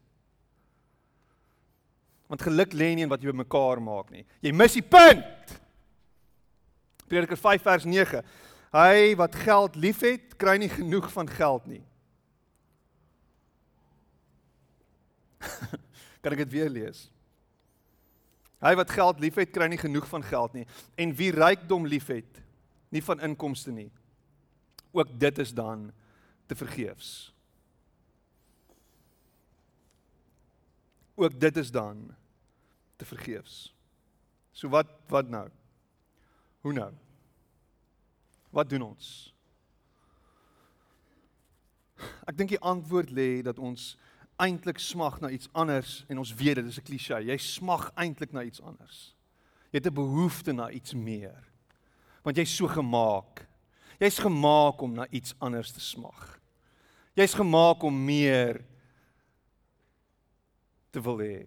Want 2.32 2.44
geluk 2.44 2.72
lê 2.72 2.94
nie 2.96 3.04
in 3.04 3.12
wat 3.12 3.20
jy 3.20 3.34
bymekaar 3.34 3.82
maak 3.84 4.08
nie. 4.14 4.24
Jy 4.44 4.52
mis 4.56 4.78
die 4.78 4.84
punt. 4.84 5.52
Prediker 7.08 7.40
5 7.40 7.68
vers 7.68 7.84
9. 7.88 8.24
Hy 8.72 9.12
wat 9.20 9.36
geld 9.44 9.76
liefhet, 9.80 10.32
kry 10.40 10.56
nie 10.60 10.72
genoeg 10.72 11.12
van 11.12 11.28
geld 11.28 11.68
nie. 11.68 11.84
kan 16.24 16.32
ek 16.32 16.46
dit 16.46 16.56
weer 16.56 16.72
lees? 16.72 17.10
Hy 18.58 18.74
wat 18.74 18.90
geld 18.90 19.20
liefhet, 19.22 19.52
kry 19.54 19.68
nie 19.70 19.78
genoeg 19.78 20.08
van 20.10 20.24
geld 20.26 20.56
nie. 20.56 20.66
En 20.98 21.14
wie 21.14 21.30
rykdom 21.34 21.86
liefhet, 21.86 22.40
nie 22.90 23.02
van 23.04 23.22
inkomste 23.22 23.70
nie. 23.74 23.90
Ook 24.90 25.12
dit 25.20 25.38
is 25.38 25.52
dan 25.54 25.90
te 26.46 26.56
vergeefs. 26.56 27.32
Ook 31.18 31.40
dit 31.40 31.56
is 31.56 31.70
dan 31.70 32.14
te 32.96 33.04
vergeefs. 33.04 33.74
So 34.52 34.68
wat 34.68 34.90
wat 35.06 35.28
nou? 35.30 35.46
Hoe 36.60 36.72
nou? 36.72 36.92
Wat 38.50 38.70
doen 38.70 38.82
ons? 38.82 39.08
Ek 42.26 42.36
dink 42.38 42.54
die 42.54 42.62
antwoord 42.62 43.10
lê 43.14 43.42
dat 43.42 43.58
ons 43.58 43.92
eintlik 44.38 44.78
smag 44.78 45.20
na 45.20 45.30
iets 45.30 45.48
anders 45.52 46.04
en 46.08 46.18
ons 46.18 46.34
weet 46.34 46.60
dit 46.60 46.66
is 46.66 46.78
'n 46.78 46.82
klise. 46.82 47.14
Jy 47.14 47.36
smag 47.36 47.90
eintlik 47.94 48.32
na 48.32 48.42
iets 48.42 48.62
anders. 48.62 49.14
Jy 49.70 49.78
het 49.78 49.86
'n 49.86 49.94
behoefte 49.94 50.52
na 50.52 50.70
iets 50.70 50.94
meer. 50.94 51.44
Want 52.22 52.36
jy's 52.36 52.56
so 52.56 52.66
gemaak. 52.66 53.46
Jy's 53.98 54.18
gemaak 54.18 54.80
om 54.80 54.92
na 54.92 55.06
iets 55.10 55.34
anders 55.38 55.72
te 55.72 55.80
smag. 55.80 56.40
Jy's 57.14 57.34
gemaak 57.34 57.82
om 57.82 58.04
meer 58.04 58.64
te 60.90 61.00
wil 61.00 61.18
hê. 61.18 61.46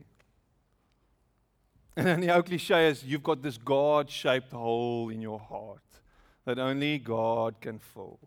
En 1.93 2.19
die 2.19 2.31
ou 2.31 2.41
klise 2.41 2.75
is 2.87 3.01
you've 3.01 3.23
got 3.23 3.41
this 3.43 3.57
God-shaped 3.57 4.51
hole 4.51 5.13
in 5.13 5.21
your 5.21 5.39
heart 5.39 6.01
that 6.45 6.57
only 6.57 6.99
God 6.99 7.59
can 7.59 7.79
fill. 7.79 8.19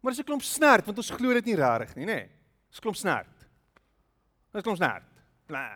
Maar 0.00 0.12
dis 0.12 0.20
'n 0.20 0.24
klomp 0.24 0.42
snert 0.42 0.84
want 0.84 0.98
ons 0.98 1.10
glo 1.10 1.32
dit 1.32 1.44
nie 1.44 1.56
regtig 1.56 1.94
nie, 1.94 2.06
nê? 2.06 2.14
Nee. 2.14 2.41
Dis 2.72 2.80
klomp 2.80 2.96
snert. 2.96 3.46
Dis 4.52 4.64
klomp 4.64 4.80
snert. 4.80 5.08
Bla. 5.46 5.66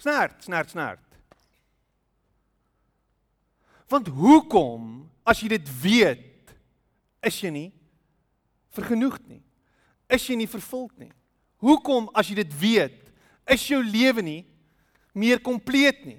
Snert, 0.00 0.42
snert, 0.42 0.70
snert. 0.70 1.06
Want 3.90 4.10
hoekom 4.14 5.04
as 5.26 5.42
jy 5.42 5.52
dit 5.52 5.70
weet, 5.82 6.54
is 7.26 7.38
jy 7.42 7.50
nie 7.54 7.68
vergenoegd 8.74 9.22
nie? 9.28 9.42
Is 10.10 10.26
jy 10.26 10.38
nie 10.40 10.50
vervuld 10.50 10.94
nie? 10.98 11.10
Hoekom 11.62 12.08
as 12.16 12.30
jy 12.30 12.38
dit 12.40 12.54
weet, 12.58 12.98
is 13.50 13.66
jou 13.68 13.78
lewe 13.84 14.24
nie 14.24 14.40
meer 15.14 15.42
kompleet 15.42 16.02
nie? 16.06 16.18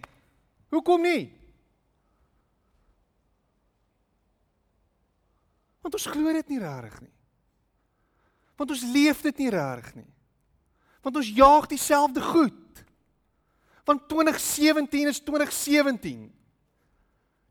Hoekom 0.72 1.04
nie? 1.04 1.32
Want 5.82 5.98
ons 5.98 6.06
glo 6.06 6.34
dit 6.34 6.54
nie 6.54 6.60
regtig 6.62 7.02
nie. 7.02 7.14
Want 8.60 8.74
ons 8.76 8.84
leef 8.94 9.22
dit 9.26 9.38
nie 9.42 9.50
regtig 9.54 9.96
nie. 10.02 10.10
Want 11.02 11.18
ons 11.18 11.32
jaag 11.34 11.68
dieselfde 11.72 12.22
goed. 12.22 12.84
Want 13.90 14.06
2017 14.10 15.10
is 15.10 15.20
2017. 15.26 16.30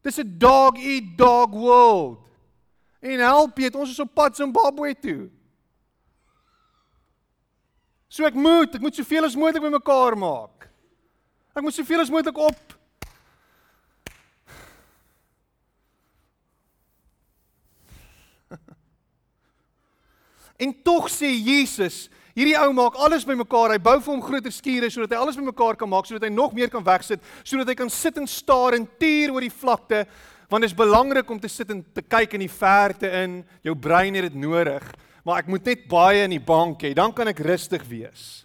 Dis 0.01 0.19
'n 0.19 0.39
dog 0.39 0.79
eat 0.79 1.19
dog 1.19 1.51
world. 1.51 2.29
En 3.01 3.19
help 3.19 3.59
jy, 3.59 3.71
ons 3.73 3.91
is 3.91 3.99
op 3.99 4.15
pad 4.15 4.37
Zimbabwe 4.37 4.95
toe. 4.95 5.31
So 8.09 8.25
ek 8.25 8.35
moet, 8.35 8.75
ek 8.75 8.81
moet 8.81 8.95
soveel 8.95 9.25
as 9.25 9.37
moontlik 9.37 9.63
bymekaar 9.63 10.17
maak. 10.19 10.69
Ek 11.55 11.63
moet 11.63 11.75
soveel 11.75 12.01
as 12.01 12.11
moontlik 12.11 12.37
op 12.37 12.80
En 20.61 20.73
tog 20.85 21.09
sê 21.09 21.31
Jesus, 21.33 22.11
hierdie 22.37 22.57
ou 22.61 22.73
maak 22.77 22.99
alles 23.01 23.25
bymekaar. 23.25 23.73
Hy 23.75 23.81
bou 23.83 23.97
vir 23.97 24.13
hom 24.13 24.25
groter 24.25 24.53
skure 24.53 24.91
sodat 24.93 25.15
hy 25.15 25.21
alles 25.23 25.39
bymekaar 25.41 25.79
kan 25.81 25.89
maak, 25.89 26.09
sodat 26.09 26.27
hy 26.29 26.33
nog 26.35 26.53
meer 26.57 26.73
kan 26.73 26.85
wegsit, 26.85 27.23
sodat 27.41 27.73
hy 27.73 27.79
kan 27.79 27.93
sit 27.93 28.21
en 28.21 28.29
staar 28.29 28.77
en 28.77 28.85
tuur 29.01 29.33
oor 29.35 29.47
die 29.47 29.55
vlakte, 29.63 30.05
want 30.51 30.67
dit 30.67 30.73
is 30.73 30.77
belangrik 30.77 31.31
om 31.31 31.41
te 31.41 31.49
sit 31.49 31.71
en 31.73 31.81
te 31.95 32.05
kyk 32.05 32.37
in 32.37 32.45
die 32.45 32.53
verte 32.53 33.09
in. 33.23 33.41
Jou 33.65 33.77
brein 33.79 34.19
het 34.19 34.29
dit 34.29 34.39
nodig, 34.43 34.85
maar 35.25 35.41
ek 35.41 35.51
moet 35.53 35.73
net 35.73 35.89
baie 35.89 36.27
in 36.27 36.37
die 36.37 36.45
bank 36.45 36.85
hê, 36.85 36.93
dan 36.97 37.15
kan 37.17 37.31
ek 37.31 37.41
rustig 37.47 37.87
wees. 37.89 38.45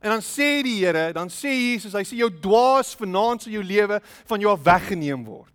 En 0.00 0.14
dan 0.14 0.24
sê 0.24 0.62
die 0.64 0.78
Here, 0.80 1.10
dan 1.12 1.28
sê 1.28 1.52
Jesus, 1.52 1.92
hy 1.92 2.06
sê 2.08 2.16
jou 2.22 2.30
dwaas 2.32 2.94
vanaand 2.96 3.44
sal 3.44 3.52
jou 3.58 3.64
lewe 3.66 4.00
van 4.30 4.40
jou 4.40 4.52
af 4.54 4.62
weggeneem 4.64 5.26
word. 5.28 5.52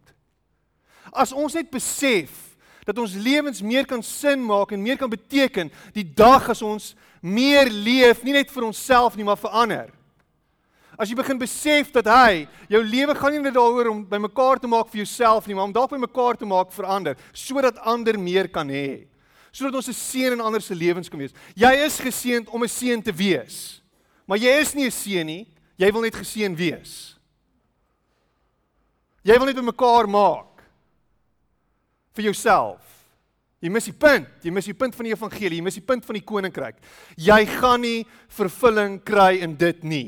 As 1.09 1.33
ons 1.33 1.55
net 1.57 1.71
besef 1.73 2.44
dat 2.85 2.97
ons 3.01 3.17
lewens 3.17 3.61
meer 3.65 3.85
kan 3.85 4.03
sin 4.03 4.43
maak 4.45 4.71
en 4.71 4.81
meer 4.81 4.97
kan 4.97 5.09
beteken 5.09 5.71
die 5.93 6.05
dag 6.05 6.49
as 6.53 6.61
ons 6.61 6.93
meer 7.21 7.69
leef, 7.69 8.21
nie 8.23 8.35
net 8.37 8.51
vir 8.53 8.67
onsself 8.67 9.15
nie, 9.17 9.25
maar 9.25 9.39
vir 9.41 9.55
ander. 9.57 9.87
As 10.95 11.09
jy 11.09 11.17
begin 11.17 11.39
besef 11.41 11.89
dat 11.91 12.07
hy 12.07 12.45
jou 12.71 12.79
lewe 12.85 13.15
gaan 13.17 13.33
nie 13.35 13.41
net 13.43 13.57
daaroor 13.57 13.89
om 13.91 14.05
bymekaar 14.07 14.61
te 14.61 14.69
maak 14.71 14.87
vir 14.93 15.01
jouself 15.01 15.47
nie, 15.47 15.57
maar 15.57 15.67
om 15.67 15.73
dalk 15.75 15.91
bymekaar 15.91 16.37
te 16.39 16.47
maak 16.47 16.71
vir 16.71 16.87
ander, 16.87 17.17
sodat 17.33 17.81
ander 17.83 18.19
meer 18.19 18.47
kan 18.47 18.69
hê. 18.69 19.07
sodat 19.55 19.75
ons 19.75 19.87
'n 19.87 19.93
seën 19.93 20.33
in 20.33 20.41
ander 20.41 20.61
se 20.61 20.75
lewens 20.75 21.07
kan 21.07 21.19
wees. 21.19 21.31
Jy 21.55 21.85
is 21.85 21.97
geseënd 21.99 22.49
om 22.49 22.61
'n 22.61 22.67
seën 22.67 23.01
te 23.01 23.13
wees. 23.13 23.81
Maar 24.27 24.37
jy 24.37 24.59
is 24.59 24.73
nie 24.75 24.85
'n 24.85 24.91
seën 24.91 25.25
nie, 25.25 25.47
jy 25.77 25.91
wil 25.91 26.01
net 26.01 26.15
geseën 26.15 26.55
wees. 26.55 27.15
Jy 29.23 29.37
wil 29.37 29.45
net 29.45 29.55
bymekaar 29.55 30.09
maak 30.09 30.54
vir 32.15 32.29
jouself. 32.29 32.95
Jy 33.63 33.71
mis 33.73 33.87
die 33.89 33.95
punt, 33.97 34.27
jy 34.45 34.51
mis 34.53 34.67
die 34.69 34.77
punt 34.77 34.95
van 34.95 35.07
die 35.07 35.13
evangelie, 35.15 35.57
jy 35.57 35.65
mis 35.65 35.79
die 35.79 35.85
punt 35.85 36.05
van 36.05 36.17
die 36.19 36.25
koninkryk. 36.27 36.77
Jy 37.17 37.39
gaan 37.55 37.81
nie 37.81 38.03
vervulling 38.35 38.99
kry 39.07 39.39
in 39.45 39.55
dit 39.57 39.83
nie. 39.87 40.07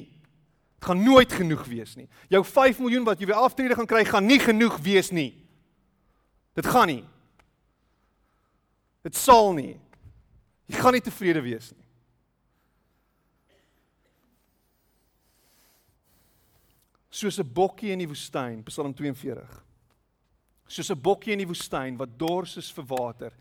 Dit 0.78 0.90
gaan 0.92 1.02
nooit 1.02 1.32
genoeg 1.34 1.64
wees 1.66 1.96
nie. 1.98 2.06
Jou 2.30 2.44
5 2.46 2.84
miljoen 2.84 3.08
wat 3.08 3.22
jy 3.22 3.32
by 3.32 3.40
aftrede 3.40 3.78
gaan 3.78 3.90
kry, 3.90 4.04
gaan 4.06 4.28
nie 4.30 4.38
genoeg 4.44 4.78
wees 4.86 5.10
nie. 5.16 5.32
Dit 6.58 6.70
gaan 6.70 6.92
nie. 6.92 7.04
Dit 9.08 9.18
sal 9.18 9.54
nie. 9.58 9.78
Jy 10.68 10.78
gaan 10.78 10.94
nie 10.94 11.02
tevrede 11.02 11.42
wees 11.42 11.72
nie. 11.74 11.86
Soos 17.10 17.40
'n 17.40 17.54
bokkie 17.54 17.92
in 17.92 18.00
die 18.00 18.08
woestyn, 18.08 18.64
Psalm 18.64 18.94
42. 18.94 19.67
Soos 20.68 20.92
'n 20.92 21.02
bokkie 21.02 21.34
in 21.34 21.40
die 21.40 21.48
woestyn 21.48 21.98
wat 21.98 22.18
dors 22.18 22.58
is 22.58 22.72
vir 22.72 22.86
water, 22.86 23.34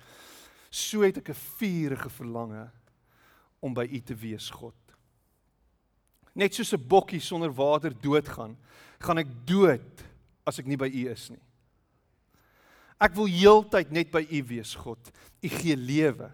so 0.71 1.03
het 1.03 1.19
ek 1.19 1.31
'n 1.31 1.35
vurige 1.59 2.11
verlange 2.11 2.71
om 3.61 3.75
by 3.75 3.89
U 3.91 4.01
te 4.01 4.15
wees, 4.15 4.51
God. 4.51 4.75
Net 6.35 6.55
soos 6.55 6.73
'n 6.73 6.89
bokkie 6.89 7.21
sonder 7.21 7.53
water 7.53 7.93
doodgaan, 8.01 8.57
gaan 9.01 9.19
ek 9.19 9.47
dood 9.47 10.05
as 10.47 10.59
ek 10.59 10.67
nie 10.67 10.77
by 10.77 10.89
U 10.89 11.11
is 11.11 11.31
nie. 11.31 11.43
Ek 13.01 13.15
wil 13.15 13.27
heeltyd 13.27 13.91
net 13.93 14.11
by 14.11 14.27
U 14.31 14.43
wees, 14.49 14.75
God. 14.75 14.99
U 15.43 15.49
gee 15.49 15.77
lewe. 15.77 16.33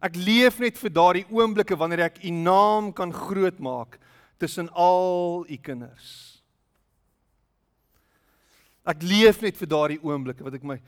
Ek 0.00 0.14
leef 0.14 0.60
net 0.60 0.78
vir 0.78 0.90
daardie 0.90 1.26
oomblikke 1.30 1.76
wanneer 1.76 2.06
ek 2.06 2.24
U 2.24 2.30
naam 2.30 2.92
kan 2.92 3.12
grootmaak 3.12 3.98
tussen 4.38 4.68
al 4.70 5.44
U 5.48 5.56
kinders. 5.56 6.37
Ek 8.88 9.04
leef 9.04 9.42
net 9.44 9.58
vir 9.60 9.70
daardie 9.70 10.00
oomblikke 10.02 10.46
wat 10.46 10.56
ek 10.58 10.66
my 10.66 10.78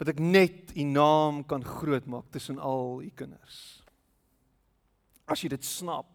wat 0.00 0.14
ek 0.14 0.20
net 0.20 0.72
U 0.80 0.84
naam 0.88 1.42
kan 1.44 1.64
grootmaak 1.64 2.30
tussen 2.32 2.56
al 2.56 3.02
U 3.04 3.10
kinders. 3.16 3.82
As 5.28 5.42
jy 5.44 5.50
dit 5.52 5.64
snap, 5.64 6.08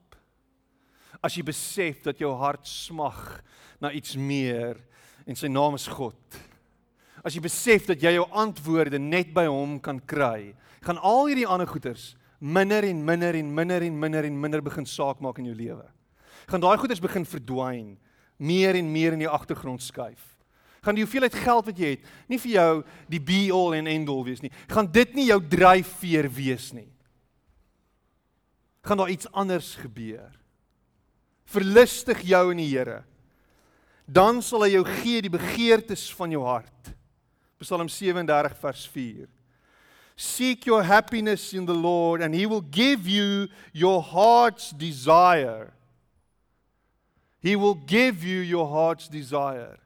as 1.21 1.37
jy 1.37 1.45
besef 1.45 2.01
dat 2.05 2.19
jou 2.21 2.31
hart 2.37 2.65
smag 2.69 3.21
na 3.81 3.93
iets 3.93 4.17
meer 4.17 4.81
en 5.25 5.37
sy 5.37 5.49
naam 5.49 5.77
is 5.77 5.85
God 5.89 6.41
as 7.25 7.33
jy 7.33 7.41
besef 7.41 7.87
dat 7.89 8.03
jy 8.05 8.13
jou 8.19 8.27
antwoorde 8.37 8.99
net 9.01 9.33
by 9.33 9.47
hom 9.49 9.79
kan 9.81 9.97
kry, 9.97 10.53
gaan 10.85 11.01
al 11.01 11.25
hierdie 11.25 11.47
ander 11.49 11.67
goeters 11.69 12.13
minder 12.39 12.85
en 12.85 13.01
minder 13.01 13.33
en 13.33 13.49
minder 13.57 13.81
en 13.81 13.97
minder 13.97 14.27
en 14.27 14.37
minder 14.37 14.61
begin 14.61 14.85
saak 14.85 15.21
maak 15.23 15.39
in 15.41 15.49
jou 15.49 15.55
lewe. 15.57 15.85
Gaan 16.45 16.61
daai 16.61 16.77
goeders 16.77 17.01
begin 17.01 17.25
verdwyn, 17.25 17.95
meer 18.37 18.77
en 18.77 18.91
meer 18.93 19.15
in 19.15 19.23
die 19.23 19.31
agtergrond 19.31 19.81
skuif. 19.81 20.34
Gaan 20.85 20.97
die 20.97 21.01
hoeveelheid 21.01 21.33
geld 21.41 21.65
wat 21.65 21.79
jy 21.81 21.95
het, 21.95 22.09
nie 22.29 22.37
vir 22.37 22.51
jou 22.51 22.71
die 23.09 23.21
be 23.21 23.41
all 23.49 23.73
and 23.73 23.89
end 23.89 24.09
all 24.11 24.21
wees 24.27 24.43
nie. 24.43 24.51
Gaan 24.69 24.85
dit 24.93 25.15
nie 25.17 25.31
jou 25.31 25.39
dryfveer 25.41 26.29
wees 26.29 26.69
nie. 26.77 26.91
Gaan 28.85 29.01
daar 29.01 29.09
iets 29.09 29.31
anders 29.33 29.73
gebeur. 29.81 30.29
Verlustig 31.49 32.21
jou 32.29 32.51
in 32.53 32.61
die 32.61 32.69
Here. 32.69 33.01
Dan 34.05 34.43
sal 34.45 34.67
hy 34.67 34.75
jou 34.75 34.83
gee 35.01 35.23
die 35.25 35.33
begeertes 35.33 36.05
van 36.13 36.33
jou 36.33 36.43
hart. 36.45 36.91
Psalm 37.63 37.89
37 37.89 38.53
vers 38.61 38.83
4. 38.93 39.25
Seek 40.15 40.67
your 40.69 40.83
happiness 40.85 41.51
in 41.53 41.65
the 41.65 41.73
Lord 41.73 42.21
and 42.21 42.35
he 42.35 42.45
will 42.45 42.61
give 42.61 43.09
you 43.09 43.47
your 43.73 44.03
heart's 44.03 44.69
desire. 44.69 45.73
He 47.41 47.55
will 47.55 47.75
give 47.75 48.23
you 48.23 48.39
your 48.41 48.69
heart's 48.69 49.09
desire. 49.09 49.79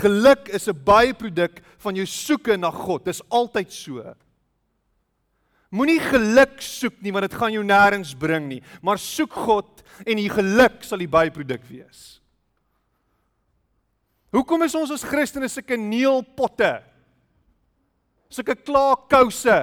Geluk 0.00 0.48
is 0.48 0.68
'n 0.68 0.84
byproduk 0.84 1.60
van 1.78 1.94
jou 1.94 2.06
soeke 2.06 2.56
na 2.56 2.70
God. 2.70 3.04
Dis 3.04 3.22
altyd 3.28 3.72
so. 3.72 4.14
Moenie 5.70 6.00
geluk 6.00 6.60
soek 6.60 7.00
nie 7.00 7.12
want 7.12 7.30
dit 7.30 7.38
gaan 7.38 7.52
jou 7.52 7.62
nêrens 7.62 8.14
bring 8.18 8.48
nie, 8.48 8.62
maar 8.82 8.98
soek 8.98 9.32
God 9.32 9.82
en 10.06 10.16
die 10.16 10.28
geluk 10.28 10.82
sal 10.82 10.98
die 10.98 11.06
byproduk 11.06 11.62
wees. 11.68 12.20
Hoekom 14.32 14.62
is 14.62 14.74
ons 14.74 14.90
as 14.90 15.04
Christene 15.04 15.48
sulke 15.48 15.76
neelpotte? 15.76 16.90
sulke 18.30 18.54
klaarkouse. 18.54 19.58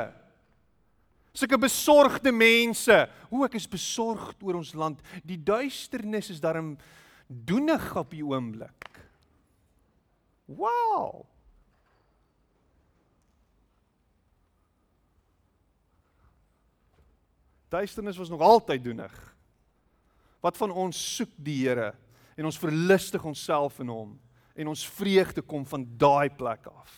Sulke 1.38 1.60
besorgde 1.62 2.34
mense. 2.34 3.06
O, 3.32 3.44
ek 3.48 3.58
is 3.60 3.70
besorgd 3.70 4.42
oor 4.44 4.60
ons 4.60 4.74
land. 4.78 5.02
Die 5.26 5.40
duisternis 5.40 6.32
is 6.34 6.44
daarom 6.44 6.76
doenig 7.28 7.86
op 7.98 8.12
die 8.14 8.26
oomblik. 8.26 8.90
Wow. 10.48 11.26
Duisternis 17.68 18.18
was 18.18 18.30
nog 18.30 18.42
altyd 18.42 18.84
doenig. 18.84 19.36
Wat 20.40 20.58
van 20.58 20.72
ons 20.72 21.16
soek 21.16 21.34
die 21.36 21.68
Here 21.68 21.92
en 22.36 22.48
ons 22.48 22.60
verlustig 22.60 23.24
onsself 23.26 23.82
in 23.84 23.92
hom 23.92 24.14
en 24.56 24.72
ons 24.72 24.86
vreugde 24.88 25.44
kom 25.44 25.66
van 25.68 25.84
daai 26.00 26.30
plek 26.30 26.70
af. 26.72 26.96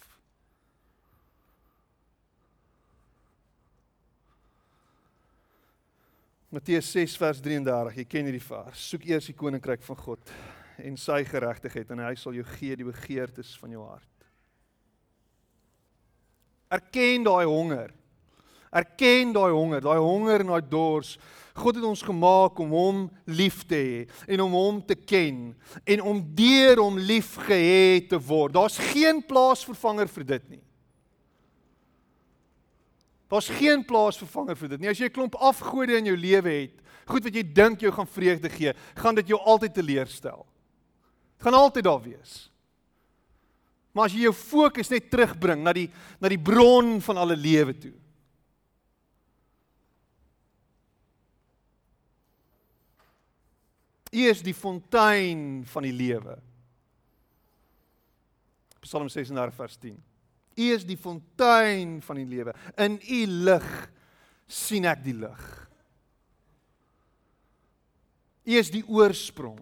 Matteus 6.50 6.92
6 6.92 7.18
vers 7.18 7.42
33. 7.42 7.98
Jy 8.02 8.06
ken 8.10 8.30
hierdie 8.30 8.46
vers. 8.46 8.86
Soek 8.90 9.10
eers 9.10 9.28
die 9.30 9.38
koninkryk 9.38 9.84
van 9.86 9.98
God 10.02 10.32
en 10.84 10.98
sy 10.98 11.24
geregtigheid 11.28 11.90
en 11.92 12.04
hy 12.06 12.16
sal 12.16 12.34
jou 12.34 12.46
gee 12.58 12.76
die 12.76 12.88
begeertes 12.88 13.56
van 13.60 13.72
jou 13.76 13.84
hart. 13.86 14.06
Erken 16.70 17.26
daai 17.26 17.46
honger. 17.50 17.92
Erken 18.70 19.34
daai 19.34 19.52
honger, 19.52 19.82
daai 19.82 19.98
honger 19.98 20.44
en 20.44 20.52
daai 20.54 20.70
dors. 20.70 21.16
God 21.60 21.80
het 21.80 21.86
ons 21.86 22.04
gemaak 22.06 22.60
om 22.62 22.74
hom 22.78 23.00
lief 23.26 23.64
te 23.68 23.76
hê 23.76 24.02
en 24.30 24.46
om 24.46 24.54
hom 24.56 24.80
te 24.86 24.96
ken 24.96 25.50
en 25.84 26.04
om 26.12 26.22
deur 26.38 26.80
hom 26.84 27.00
liefgehê 27.02 28.06
te 28.08 28.20
word. 28.22 28.54
Daar's 28.56 28.78
geen 28.92 29.24
plaasvervanger 29.26 30.12
vir 30.14 30.28
dit 30.36 30.50
nie. 30.56 30.64
Daar's 33.30 33.50
geen 33.60 33.84
plaasvervanger 33.86 34.58
vir 34.58 34.72
dit 34.74 34.82
nie. 34.82 34.90
As 34.90 34.98
jy 34.98 35.06
'n 35.06 35.14
klomp 35.14 35.36
afgode 35.36 35.98
in 35.98 36.06
jou 36.06 36.18
lewe 36.18 36.50
het, 36.50 36.78
goed 37.06 37.24
wat 37.24 37.34
jy 37.34 37.44
dink 37.44 37.82
jou 37.82 37.92
gaan 37.92 38.08
vreugde 38.08 38.50
gee, 38.50 38.74
gaan 38.96 39.16
dit 39.16 39.28
jou 39.28 39.40
altyd 39.40 39.74
teleurstel. 39.74 40.46
Dit 41.40 41.48
gaan 41.48 41.56
altyd 41.56 41.86
daar 41.88 42.02
wees. 42.04 42.50
Maar 43.96 44.10
as 44.10 44.16
jy 44.16 44.26
jou 44.26 44.34
fokus 44.36 44.92
net 44.92 45.06
terugbring 45.08 45.62
na 45.64 45.72
die 45.72 45.88
na 46.20 46.28
die 46.28 46.40
bron 46.40 46.98
van 47.00 47.22
alle 47.24 47.38
lewe 47.40 47.72
toe. 47.80 47.94
U 54.12 54.28
is 54.28 54.44
die 54.44 54.56
fontein 54.58 55.64
van 55.72 55.88
die 55.88 55.96
lewe. 55.96 56.36
Psalm 58.84 59.08
36 59.08 59.56
vers 59.56 59.80
10. 59.80 59.96
U 60.60 60.70
is 60.76 60.84
die 60.84 61.00
fontein 61.00 62.02
van 62.04 62.20
die 62.20 62.28
lewe. 62.28 62.52
In 62.76 63.00
U 63.00 63.24
lig 63.48 63.72
sien 64.44 64.90
ek 64.92 65.06
die 65.08 65.16
lig. 65.16 65.44
U 68.44 68.60
is 68.60 68.76
die 68.76 68.84
oorsprong. 68.84 69.62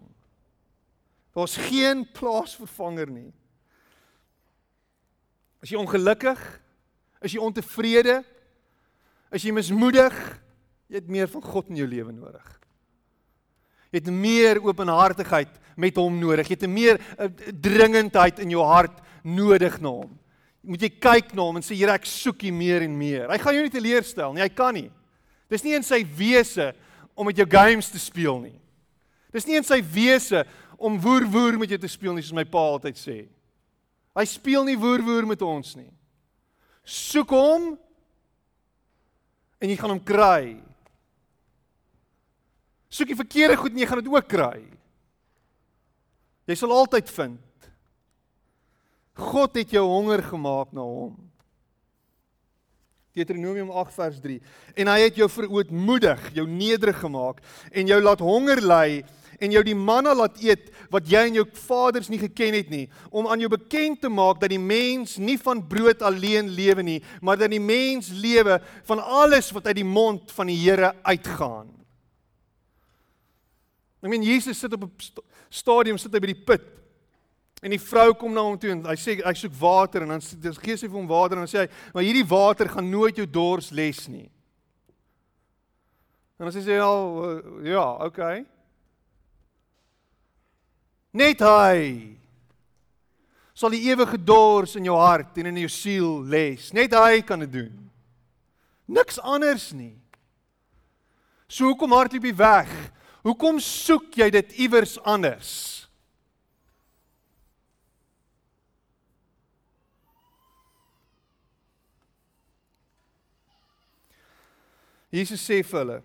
Daar's 1.38 1.54
geen 1.68 2.02
plaasvervanger 2.16 3.10
nie. 3.12 3.30
As 5.62 5.70
jy 5.70 5.78
ongelukkig, 5.78 6.40
is 7.22 7.34
jy 7.34 7.42
ontevrede, 7.42 8.20
is 9.34 9.44
jy 9.46 9.54
mismoedig, 9.54 10.14
jy 10.90 10.98
het 10.98 11.10
meer 11.10 11.30
van 11.30 11.44
God 11.46 11.70
in 11.70 11.78
jou 11.78 11.88
lewe 11.88 12.14
nodig. 12.14 12.46
Jy 13.92 14.02
het 14.02 14.12
meer 14.12 14.60
openhartigheid 14.66 15.54
met 15.78 15.98
hom 15.98 16.18
nodig. 16.20 16.50
Jy 16.50 16.58
het 16.58 16.70
meer 16.70 16.98
uh, 16.98 17.28
dringendheid 17.54 18.42
in 18.42 18.52
jou 18.52 18.64
hart 18.66 18.98
nodig 19.22 19.78
na 19.82 19.94
hom 20.00 20.16
moet 20.68 20.84
jy 20.84 20.90
kyk 21.00 21.32
na 21.32 21.46
hom 21.46 21.58
en 21.58 21.64
sê 21.64 21.76
Here 21.78 21.94
ek 21.96 22.06
soek 22.08 22.44
U 22.48 22.52
meer 22.52 22.84
en 22.84 22.94
meer. 22.98 23.28
Hy 23.30 23.38
gaan 23.40 23.56
jou 23.56 23.64
nie 23.64 23.72
teleurstel 23.72 24.34
nie, 24.34 24.44
hy 24.44 24.50
kan 24.52 24.76
nie. 24.76 24.88
Dis 25.48 25.64
nie 25.64 25.76
in 25.78 25.86
sy 25.86 26.02
wese 26.18 26.72
om 27.16 27.28
met 27.28 27.38
jou 27.38 27.46
games 27.48 27.88
te 27.90 28.00
speel 28.00 28.40
nie. 28.42 28.56
Dis 29.32 29.46
nie 29.48 29.58
in 29.58 29.66
sy 29.66 29.80
wese 29.94 30.44
om 30.78 31.00
woer 31.02 31.26
woer 31.26 31.58
met 31.58 31.74
jou 31.74 31.80
te 31.82 31.90
speel 31.90 32.14
nie 32.14 32.22
soos 32.22 32.36
my 32.38 32.46
pa 32.46 32.62
altyd 32.76 32.98
sê. 32.98 33.18
Hy 34.14 34.24
speel 34.26 34.64
nie 34.66 34.78
woer 34.78 35.02
woer 35.04 35.26
met 35.26 35.42
ons 35.42 35.74
nie. 35.78 35.90
Soek 36.86 37.34
hom 37.34 37.74
en 39.58 39.70
jy 39.70 39.76
gaan 39.78 39.92
hom 39.92 40.02
kry. 40.02 40.56
Soek 42.88 43.10
die 43.10 43.18
verkeerde 43.18 43.58
goed 43.58 43.74
en 43.74 43.82
jy 43.82 43.88
gaan 43.90 44.02
dit 44.02 44.10
ook 44.14 44.30
kry. 44.30 44.62
Jy 46.48 46.56
sal 46.56 46.72
altyd 46.72 47.10
vind. 47.12 47.70
God 49.18 49.58
het 49.58 49.74
jou 49.74 49.82
honger 49.84 50.22
gemaak 50.24 50.70
na 50.72 50.86
hom. 50.86 51.16
Deuteronomium 53.18 53.70
8 53.74 53.94
vers 53.98 54.20
3. 54.22 54.38
En 54.78 54.90
hy 54.92 54.98
het 55.02 55.18
jou 55.18 55.26
verootmoedig, 55.32 56.28
jou 56.38 56.46
nederig 56.48 57.00
gemaak 57.02 57.42
en 57.74 57.90
jou 57.90 57.98
laat 58.02 58.22
honger 58.22 58.62
ly 58.62 59.02
en 59.38 59.54
jou 59.54 59.62
die 59.62 59.76
manna 59.76 60.14
laat 60.16 60.38
eet 60.42 60.68
wat 60.92 61.06
jy 61.08 61.24
en 61.28 61.38
jou 61.38 61.44
vaders 61.68 62.10
nie 62.10 62.20
geken 62.20 62.56
het 62.58 62.70
nie, 62.72 62.86
om 63.10 63.28
aan 63.30 63.40
jou 63.42 63.50
bekend 63.52 64.00
te 64.02 64.10
maak 64.10 64.40
dat 64.42 64.50
die 64.50 64.60
mens 64.62 65.16
nie 65.22 65.38
van 65.38 65.62
brood 65.70 66.02
alleen 66.02 66.50
lewe 66.54 66.82
nie, 66.82 66.98
maar 67.22 67.38
dat 67.38 67.52
die 67.52 67.62
mens 67.62 68.10
lewe 68.10 68.58
van 68.88 69.02
alles 69.02 69.52
wat 69.54 69.70
uit 69.70 69.80
die 69.80 69.88
mond 69.88 70.32
van 70.34 70.50
die 70.50 70.58
Here 70.58 70.92
uitgaan. 71.06 71.70
Ek 74.02 74.10
meen 74.10 74.26
Jesus 74.26 74.58
sit 74.58 74.72
op 74.74 74.84
'n 74.84 74.92
stadium 75.50 75.98
sit 75.98 76.12
hy 76.12 76.20
by 76.20 76.32
die 76.32 76.44
put. 76.44 76.62
En 77.62 77.70
die 77.70 77.80
vrou 77.80 78.14
kom 78.14 78.32
na 78.32 78.42
hom 78.42 78.58
toe 78.58 78.70
en 78.70 78.84
hy 78.86 78.94
sê 78.94 79.16
hy 79.24 79.34
soek 79.34 79.54
water 79.58 80.02
en 80.02 80.08
dan 80.08 80.20
gee 80.62 80.76
sy 80.76 80.86
vir 80.86 80.98
hom 80.98 81.08
water 81.08 81.38
en 81.38 81.46
dan 81.46 81.50
sê 81.50 81.64
hy 81.64 81.68
maar 81.94 82.06
hierdie 82.06 82.28
water 82.28 82.68
gaan 82.68 82.90
nooit 82.90 83.16
jou 83.16 83.26
dors 83.26 83.70
les 83.70 84.08
nie. 84.08 84.30
En 86.38 86.46
dan 86.46 86.54
sê 86.54 86.62
sy 86.62 86.76
ja, 86.78 86.92
ja, 87.66 87.86
okay. 88.06 88.44
Net 91.16 91.40
hy 91.40 92.18
sal 93.56 93.72
die 93.74 93.88
ewige 93.90 94.18
dors 94.20 94.76
in 94.78 94.86
jou 94.86 94.96
hart 95.00 95.38
en 95.40 95.48
in 95.50 95.62
jou 95.64 95.70
siel 95.72 96.10
les. 96.30 96.68
Net 96.76 96.94
hy 96.94 97.22
kan 97.26 97.40
dit 97.42 97.50
doen. 97.50 97.88
Niks 98.86 99.18
anders 99.18 99.72
nie. 99.74 99.96
So 101.48 101.70
hoekom 101.70 101.96
hardloop 101.96 102.28
jy 102.28 102.34
weg? 102.38 102.70
Hoekom 103.26 103.58
soek 103.60 104.14
jy 104.20 104.28
dit 104.32 104.54
iewers 104.62 104.94
anders? 105.02 105.52
Jesus 115.08 115.40
sê 115.40 115.62
vir 115.64 115.80
hulle 115.80 115.98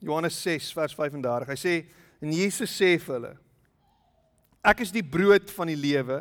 Johannes 0.00 0.36
6 0.38 0.70
vers 0.78 0.94
35. 0.94 1.50
Hy 1.50 1.58
sê 1.58 1.74
en 2.22 2.32
Jesus 2.32 2.70
sê 2.70 2.94
vir 2.94 3.16
hulle 3.18 3.32
Ek 4.60 4.82
is 4.84 4.92
die 4.92 5.04
brood 5.04 5.50
van 5.56 5.70
die 5.72 5.78
lewe. 5.78 6.20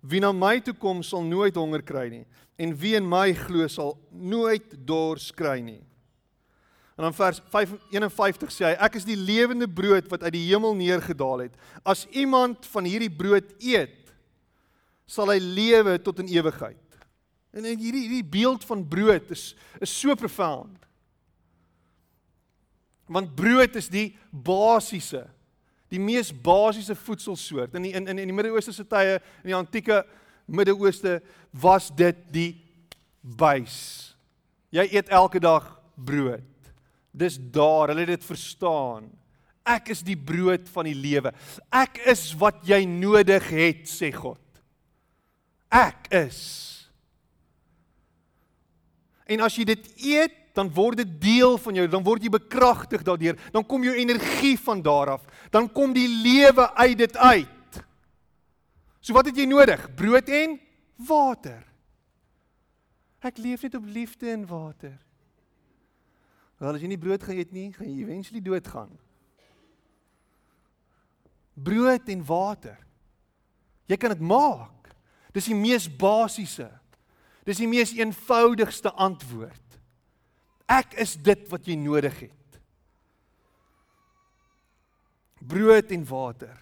Wie 0.00 0.20
na 0.20 0.32
my 0.32 0.58
toe 0.64 0.74
kom 0.76 1.02
sal 1.04 1.24
nooit 1.26 1.56
honger 1.56 1.84
kry 1.84 2.08
nie 2.12 2.26
en 2.60 2.74
wie 2.76 2.92
in 2.92 3.06
my 3.08 3.30
glo 3.32 3.64
sal 3.72 3.94
nooit 4.12 4.74
dors 4.84 5.30
kry 5.32 5.62
nie. 5.64 5.80
En 7.00 7.06
dan 7.06 7.14
vers 7.16 7.38
51 7.48 8.52
sê 8.52 8.66
hy 8.66 8.74
ek 8.84 8.98
is 9.00 9.06
die 9.08 9.16
lewende 9.16 9.64
brood 9.64 10.10
wat 10.12 10.26
uit 10.26 10.34
die 10.34 10.42
hemel 10.50 10.76
neergedaal 10.76 11.46
het. 11.46 11.54
As 11.80 12.04
iemand 12.12 12.68
van 12.68 12.84
hierdie 12.84 13.08
brood 13.08 13.54
eet, 13.64 14.12
sal 15.08 15.32
hy 15.32 15.38
lewe 15.40 15.96
tot 16.04 16.20
in 16.20 16.28
ewigheid. 16.28 17.00
En 17.56 17.64
hierdie 17.64 18.04
hierdie 18.04 18.26
beeld 18.36 18.66
van 18.68 18.84
brood 18.84 19.32
is 19.32 19.54
is 19.80 19.94
so 20.02 20.12
profound. 20.14 20.76
Want 23.08 23.32
brood 23.34 23.80
is 23.80 23.88
die 23.88 24.10
basiese 24.30 25.24
die 25.90 26.00
mees 26.00 26.30
basiese 26.32 26.94
voedselsoort. 26.94 27.74
In 27.74 27.88
die, 27.88 27.92
in 27.98 28.06
in 28.08 28.22
die 28.22 28.34
Midde-Ooste 28.34 28.72
se 28.74 28.86
tye, 28.86 29.18
in 29.42 29.52
die 29.52 29.58
antieke 29.58 30.04
Midde-Ooste 30.46 31.18
was 31.50 31.90
dit 31.96 32.18
die 32.32 32.52
buis. 33.20 34.14
Jy 34.70 34.86
eet 34.94 35.10
elke 35.10 35.42
dag 35.42 35.66
brood. 35.94 36.46
Dis 37.10 37.38
daar, 37.52 37.90
hulle 37.90 38.06
het 38.06 38.14
dit 38.14 38.26
verstaan. 38.28 39.08
Ek 39.66 39.90
is 39.92 40.02
die 40.06 40.16
brood 40.16 40.68
van 40.72 40.86
die 40.88 40.96
lewe. 40.96 41.32
Ek 41.74 42.00
is 42.10 42.30
wat 42.38 42.62
jy 42.66 42.84
nodig 42.88 43.50
het, 43.50 43.82
sê 43.90 44.12
God. 44.14 44.40
Ek 45.70 46.06
is. 46.22 46.40
En 49.30 49.42
as 49.46 49.54
jy 49.58 49.66
dit 49.68 49.90
eet, 50.10 50.39
dan 50.56 50.70
word 50.74 51.02
dit 51.02 51.12
deel 51.22 51.58
van 51.58 51.78
jou, 51.78 51.86
dan 51.88 52.04
word 52.04 52.24
jy 52.24 52.32
bekragtig 52.34 53.04
daardeur, 53.06 53.38
dan 53.54 53.66
kom 53.66 53.84
jou 53.86 53.94
energie 53.94 54.56
van 54.58 54.82
daar 54.82 55.14
af, 55.16 55.26
dan 55.50 55.68
kom 55.72 55.94
die 55.94 56.08
lewe 56.08 56.66
uit 56.74 56.98
dit 56.98 57.16
uit. 57.16 57.82
So 59.00 59.16
wat 59.16 59.30
het 59.30 59.38
jy 59.38 59.46
nodig? 59.48 59.86
Brood 59.96 60.28
en 60.28 60.58
water. 61.08 61.62
Ek 63.24 63.38
leef 63.40 63.62
net 63.64 63.76
op 63.76 63.86
liefde 63.88 64.30
en 64.32 64.44
water. 64.48 64.96
Wel 66.60 66.76
as 66.76 66.82
jy 66.82 66.90
nie 66.92 67.00
brood 67.00 67.22
gaan 67.24 67.38
eet 67.40 67.54
nie, 67.56 67.70
gaan 67.72 67.88
jy 67.88 68.02
eventually 68.02 68.42
doodgaan. 68.44 68.92
Brood 71.56 72.08
en 72.12 72.24
water. 72.28 72.76
Jy 73.88 73.96
kan 74.00 74.12
dit 74.14 74.22
maak. 74.24 74.92
Dis 75.32 75.48
die 75.48 75.56
mees 75.56 75.88
basiese. 75.88 76.68
Dis 77.48 77.60
die 77.60 77.68
mees 77.68 77.94
eenvoudigste 77.96 78.92
antwoord. 78.92 79.69
Ek 80.70 80.94
is 81.02 81.16
dit 81.18 81.46
wat 81.50 81.66
jy 81.66 81.74
nodig 81.74 82.14
het. 82.28 82.60
Brood 85.40 85.90
en 85.90 86.04
water. 86.06 86.54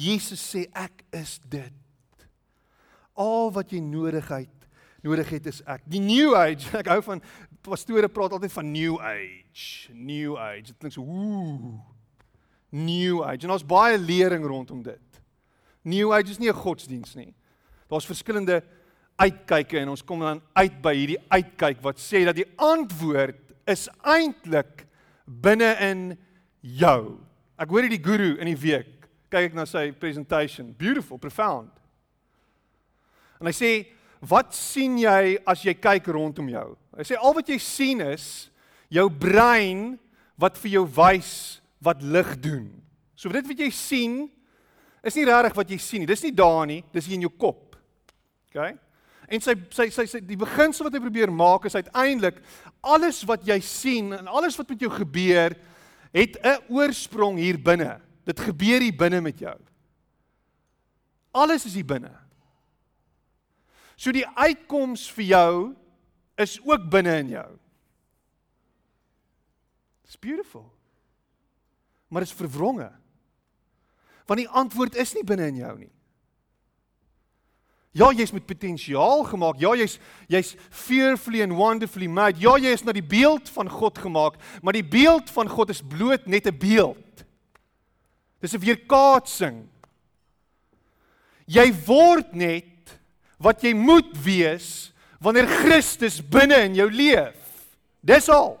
Jesus 0.00 0.42
sê 0.42 0.64
ek 0.74 1.04
is 1.14 1.36
dit. 1.52 2.26
Al 3.20 3.52
wat 3.52 3.70
jy 3.74 3.82
nodig 3.84 4.26
het, 4.32 4.66
nodig 5.04 5.28
het 5.36 5.46
is 5.50 5.60
ek. 5.68 5.84
Die 5.90 6.00
new 6.02 6.32
age, 6.38 6.70
ek 6.80 6.88
hou 6.90 7.00
van 7.04 7.22
pastore 7.64 8.08
praat 8.08 8.34
altyd 8.36 8.54
van 8.54 8.72
new 8.72 8.96
age, 9.04 9.92
new 9.92 10.38
age. 10.40 10.70
Dit 10.72 10.80
klink 10.80 10.96
so 10.96 11.04
ooh. 11.04 11.76
New 12.70 13.20
age. 13.26 13.44
En 13.44 13.54
ons 13.54 13.66
baie 13.66 13.98
lering 13.98 14.46
rondom 14.46 14.82
dit. 14.86 15.22
New 15.90 16.12
age 16.14 16.32
is 16.32 16.40
nie 16.40 16.50
'n 16.50 16.56
godsdiens 16.56 17.14
nie. 17.18 17.34
Daar's 17.90 18.06
verskillende 18.06 18.62
uitkyke 19.20 19.78
en 19.82 19.92
ons 19.92 20.04
kom 20.06 20.22
dan 20.24 20.40
uit 20.56 20.76
by 20.82 20.94
hierdie 20.96 21.20
uitkyk 21.28 21.82
wat 21.84 22.00
sê 22.00 22.24
dat 22.28 22.38
die 22.38 22.48
antwoord 22.56 23.40
is 23.70 23.86
eintlik 24.00 24.86
binne 25.24 25.74
in 25.84 26.06
jou. 26.60 27.20
Ek 27.60 27.70
hoor 27.70 27.86
hierdie 27.86 28.02
guru 28.02 28.32
in 28.40 28.50
die 28.50 28.58
week 28.58 28.96
kyk 29.30 29.52
ek 29.52 29.54
na 29.54 29.66
sy 29.68 29.90
presentation, 29.94 30.72
beautiful, 30.74 31.20
profound. 31.22 31.70
En 33.40 33.46
hy 33.46 33.52
sê, 33.54 33.86
"Wat 34.20 34.52
sien 34.54 34.98
jy 34.98 35.38
as 35.46 35.62
jy 35.62 35.74
kyk 35.74 36.08
rondom 36.08 36.48
jou?" 36.48 36.76
Hy 36.96 37.02
sê 37.02 37.16
al 37.16 37.34
wat 37.34 37.46
jy 37.46 37.58
sien 37.58 38.00
is 38.00 38.50
jou 38.90 39.08
brein 39.08 39.98
wat 40.36 40.58
vir 40.58 40.70
jou 40.70 40.84
wys 40.84 41.60
wat 41.80 42.02
lig 42.02 42.40
doen. 42.40 42.82
So 43.16 43.28
dit 43.28 43.46
wat 43.46 43.58
jy 43.58 43.70
sien 43.70 44.30
is 45.04 45.16
nie 45.16 45.24
regtig 45.24 45.56
wat 45.56 45.68
jy 45.68 45.78
sien 45.78 46.00
nie. 46.00 46.06
Dis 46.06 46.22
nie 46.22 46.32
daar 46.32 46.66
nie, 46.66 46.84
dis 46.92 47.06
hier 47.06 47.14
in 47.14 47.22
jou 47.22 47.32
kop. 47.38 47.76
OK? 48.50 48.76
En 49.30 49.42
sy 49.42 49.54
sy 49.70 49.86
sy, 49.94 50.06
sy 50.10 50.20
die 50.26 50.38
beginsel 50.38 50.88
wat 50.88 50.96
hy 50.96 51.02
probeer 51.04 51.30
maak 51.30 51.68
is 51.68 51.76
uiteindelik 51.78 52.40
alles 52.82 53.22
wat 53.28 53.44
jy 53.46 53.60
sien 53.62 54.10
en 54.16 54.30
alles 54.30 54.58
wat 54.58 54.72
met 54.72 54.82
jou 54.82 54.90
gebeur 54.90 55.54
het 56.10 56.38
'n 56.42 56.58
oorsprong 56.68 57.38
hier 57.38 57.58
binne. 57.58 58.00
Dit 58.26 58.40
gebeur 58.40 58.80
hier 58.80 58.96
binne 58.96 59.20
met 59.20 59.38
jou. 59.38 59.58
Alles 61.32 61.64
is 61.66 61.74
hier 61.74 61.86
binne. 61.86 62.10
So 63.96 64.12
die 64.12 64.26
uitkoms 64.26 65.10
vir 65.12 65.24
jou 65.24 65.76
is 66.36 66.58
ook 66.64 66.90
binne 66.90 67.18
in 67.18 67.28
jou. 67.28 67.58
It's 70.04 70.16
beautiful. 70.16 70.72
Maar 72.08 72.20
dit 72.20 72.30
is 72.30 72.36
verwronge. 72.36 72.90
Want 74.26 74.40
die 74.40 74.48
antwoord 74.48 74.96
is 74.96 75.14
nie 75.14 75.24
binne 75.24 75.46
in 75.46 75.56
jou 75.56 75.78
nie. 75.78 75.92
Ja, 77.92 78.12
jy's 78.14 78.30
met 78.30 78.46
potensiaal 78.46 79.24
gemaak. 79.26 79.58
Ja, 79.58 79.72
jy's 79.74 79.98
jy's 80.30 80.54
fearfully 80.70 81.42
and 81.42 81.56
wonderfully 81.58 82.06
made. 82.06 82.38
Ja, 82.38 82.54
jy 82.58 82.70
is 82.70 82.84
na 82.86 82.94
die 82.94 83.02
beeld 83.02 83.50
van 83.50 83.70
God 83.70 83.98
gemaak, 83.98 84.38
maar 84.62 84.76
die 84.76 84.86
beeld 84.86 85.30
van 85.34 85.50
God 85.50 85.72
is 85.74 85.82
bloot 85.82 86.26
net 86.26 86.46
'n 86.46 86.58
beeld. 86.58 87.24
Dis 88.40 88.54
'n 88.54 88.62
weerkaatsing. 88.62 89.68
Jy 91.46 91.74
word 91.86 92.32
net 92.34 92.98
wat 93.38 93.62
jy 93.62 93.74
moet 93.74 94.14
wees 94.22 94.92
wanneer 95.20 95.46
Christus 95.46 96.20
binne 96.22 96.56
in 96.64 96.74
jou 96.74 96.90
leef. 96.90 97.36
Dis 98.00 98.28
al. 98.28 98.60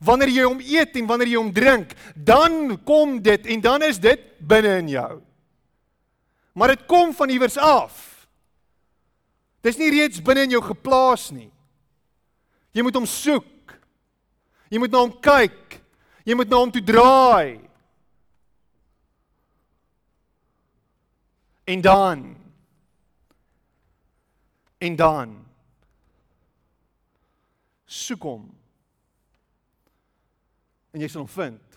Wanneer 0.00 0.28
jy 0.28 0.42
hom 0.42 0.60
eet 0.60 0.96
en 0.96 1.06
wanneer 1.06 1.28
jy 1.28 1.36
hom 1.36 1.52
drink, 1.52 1.94
dan 2.16 2.82
kom 2.84 3.22
dit 3.22 3.46
en 3.46 3.60
dan 3.60 3.82
is 3.82 3.98
dit 3.98 4.20
binne 4.40 4.78
in 4.78 4.88
jou. 4.88 5.20
Maar 6.52 6.68
dit 6.68 6.86
kom 6.86 7.14
van 7.14 7.28
iewers 7.28 7.56
af. 7.56 8.11
Dis 9.62 9.78
nie 9.78 9.92
reeds 9.94 10.22
binne 10.24 10.46
in 10.46 10.56
jou 10.56 10.62
geplaas 10.64 11.30
nie. 11.30 11.50
Jy 12.74 12.82
moet 12.82 12.96
hom 12.98 13.06
soek. 13.06 13.76
Jy 14.72 14.80
moet 14.82 14.92
na 14.92 15.02
hom 15.04 15.12
kyk. 15.22 15.78
Jy 16.26 16.36
moet 16.38 16.50
na 16.50 16.58
hom 16.62 16.72
toe 16.72 16.82
draai. 16.82 17.60
En 21.70 21.82
dan 21.84 22.22
en 24.82 24.96
dan 24.98 25.34
soek 27.86 28.24
hom. 28.26 28.48
En 30.90 31.04
jy 31.04 31.08
sal 31.08 31.22
hom 31.22 31.30
vind. 31.30 31.76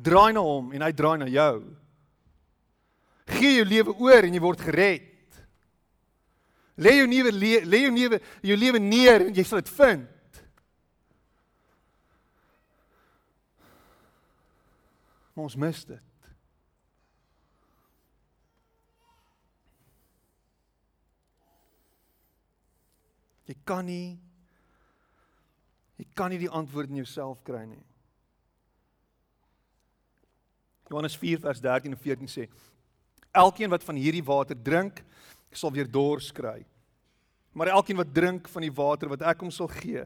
Draai 0.00 0.32
na 0.36 0.42
hom 0.44 0.74
en 0.76 0.84
hy 0.84 0.90
draai 0.96 1.16
na 1.22 1.28
jou. 1.30 1.62
Gee 3.30 3.56
jou 3.60 3.66
lewe 3.70 3.94
oor 3.96 4.28
en 4.28 4.36
jy 4.36 4.42
word 4.42 4.66
gered. 4.66 5.09
Lê 6.80 6.96
jou 6.96 7.08
nuwe 7.10 7.32
lê 7.32 7.82
jou 7.84 7.92
nuwe 7.92 8.20
jou 8.40 8.56
lewe 8.56 8.80
neer 8.80 9.26
en 9.26 9.34
jy 9.36 9.44
sal 9.44 9.60
dit 9.60 9.72
vind. 9.76 10.06
Maar 15.34 15.44
ons 15.44 15.56
mis 15.60 15.84
dit. 15.90 16.06
Jy 23.50 23.58
kan 23.66 23.84
nie 23.84 24.16
jy 26.00 26.06
kan 26.16 26.32
nie 26.32 26.40
die 26.40 26.48
antwoord 26.48 26.88
in 26.88 27.02
jouself 27.02 27.42
kry 27.44 27.66
nie. 27.68 27.84
Johannes 30.88 31.16
4 31.20 31.44
vers 31.44 31.60
13 31.60 31.92
en 31.92 32.00
14 32.00 32.30
sê: 32.30 32.48
Elkeen 33.36 33.70
wat 33.70 33.84
van 33.84 34.00
hierdie 34.00 34.24
water 34.24 34.56
drink, 34.56 35.04
sal 35.52 35.70
weer 35.74 35.90
dors 35.90 36.32
kry. 36.34 36.64
Maar 37.52 37.72
elkeen 37.74 37.96
wat 37.96 38.14
drink 38.14 38.48
van 38.48 38.62
die 38.62 38.74
water 38.74 39.08
wat 39.08 39.22
ek 39.22 39.42
hom 39.42 39.50
sal 39.50 39.68
gee, 39.68 40.04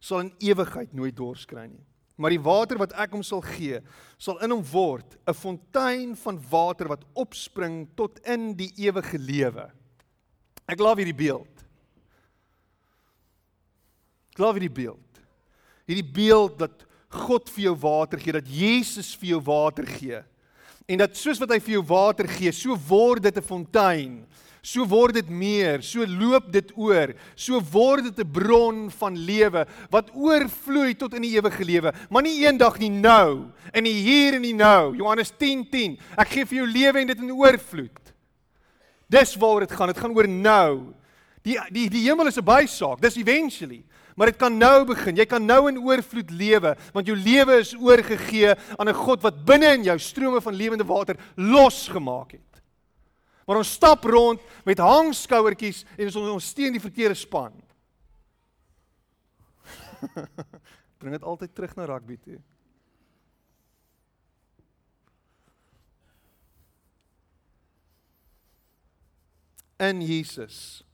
sal 0.00 0.20
in 0.24 0.32
ewigheid 0.42 0.92
nooit 0.92 1.16
dors 1.16 1.46
kry 1.48 1.66
nie. 1.70 1.84
Maar 2.20 2.34
die 2.34 2.42
water 2.42 2.78
wat 2.78 2.92
ek 3.00 3.14
hom 3.16 3.22
sal 3.24 3.40
gee, 3.44 3.80
sal 4.20 4.38
in 4.44 4.52
hom 4.52 4.62
word 4.72 5.16
'n 5.26 5.34
fontein 5.34 6.16
van 6.16 6.40
water 6.50 6.88
wat 6.88 7.04
opspring 7.14 7.88
tot 7.96 8.18
in 8.26 8.54
die 8.54 8.70
ewige 8.76 9.18
lewe. 9.18 9.70
Ek 10.68 10.78
glo 10.78 10.94
hierdie 10.94 11.16
beeld. 11.16 11.64
Ek 14.32 14.36
glo 14.36 14.52
hierdie 14.52 14.70
beeld. 14.70 15.22
Hierdie 15.88 16.12
beeld 16.12 16.58
dat 16.58 16.84
God 17.08 17.50
vir 17.50 17.64
jou 17.64 17.74
water 17.76 18.18
gee, 18.18 18.32
dat 18.32 18.48
Jesus 18.48 19.14
vir 19.14 19.34
jou 19.34 19.40
water 19.40 19.86
gee. 19.86 20.22
En 20.88 20.98
dat 20.98 21.16
soos 21.16 21.38
wat 21.38 21.50
hy 21.50 21.58
vir 21.60 21.74
jou 21.74 21.82
water 21.82 22.28
gee, 22.28 22.52
so 22.52 22.76
word 22.76 23.22
dit 23.22 23.36
'n 23.36 23.42
fontein. 23.42 24.26
So 24.62 24.84
word 24.86 25.14
dit 25.14 25.28
meer, 25.28 25.82
so 25.82 26.06
loop 26.06 26.52
dit 26.54 26.68
oor, 26.78 27.16
so 27.34 27.58
word 27.72 28.04
dit 28.04 28.18
'n 28.22 28.32
bron 28.32 28.90
van 28.90 29.16
lewe 29.16 29.66
wat 29.90 30.14
oorvloei 30.14 30.94
tot 30.94 31.14
in 31.14 31.22
die 31.22 31.34
ewige 31.34 31.64
lewe, 31.64 31.92
maar 32.08 32.22
nie 32.22 32.46
eendag 32.46 32.78
nie 32.78 32.90
nou, 32.90 33.50
in 33.74 33.84
die 33.84 33.92
hier 33.92 34.34
en 34.34 34.42
die 34.42 34.54
nou. 34.54 34.94
Johannes 34.94 35.32
10:10. 35.32 35.66
10, 35.70 35.98
ek 36.16 36.28
gee 36.28 36.44
vir 36.44 36.58
jou 36.58 36.66
lewe 36.66 37.00
en 37.00 37.06
dit 37.06 37.18
in 37.18 37.32
oorvloed. 37.32 38.12
Dis 39.12 39.34
waaroor 39.36 39.66
dit 39.66 39.72
gaan. 39.72 39.88
Dit 39.88 39.98
gaan 39.98 40.14
oor 40.16 40.28
nou. 40.28 40.94
Die 41.42 41.58
die 41.74 41.88
die 41.90 42.04
hemel 42.06 42.28
is 42.28 42.38
'n 42.38 42.44
bysaak. 42.44 43.00
Dis 43.00 43.16
eventually. 43.16 43.82
Maar 44.14 44.26
dit 44.26 44.36
kan 44.36 44.58
nou 44.58 44.84
begin. 44.84 45.16
Jy 45.16 45.24
kan 45.24 45.44
nou 45.44 45.68
in 45.68 45.78
oorvloed 45.78 46.30
lewe 46.30 46.76
want 46.92 47.06
jou 47.06 47.16
lewe 47.16 47.58
is 47.58 47.74
oorgegee 47.74 48.54
aan 48.78 48.88
'n 48.88 48.94
God 48.94 49.22
wat 49.22 49.44
binne 49.44 49.74
in 49.74 49.84
jou 49.84 49.98
strome 49.98 50.40
van 50.40 50.54
lewende 50.54 50.84
water 50.84 51.16
losgemaak 51.36 52.32
het. 52.32 52.51
Maar 53.46 53.60
ons 53.62 53.74
stap 53.74 54.04
rond 54.04 54.40
met 54.66 54.78
hangskouertjies 54.78 55.82
en 55.96 56.06
ons 56.06 56.16
ons 56.36 56.50
steun 56.54 56.72
die 56.74 56.82
verkeerde 56.82 57.18
span. 57.18 57.54
Bring 61.02 61.16
dit 61.16 61.26
altyd 61.26 61.54
terug 61.54 61.76
na 61.78 61.86
rugby 61.90 62.18
toe. 62.22 62.38
In 69.82 69.98
Jesus 70.06 70.84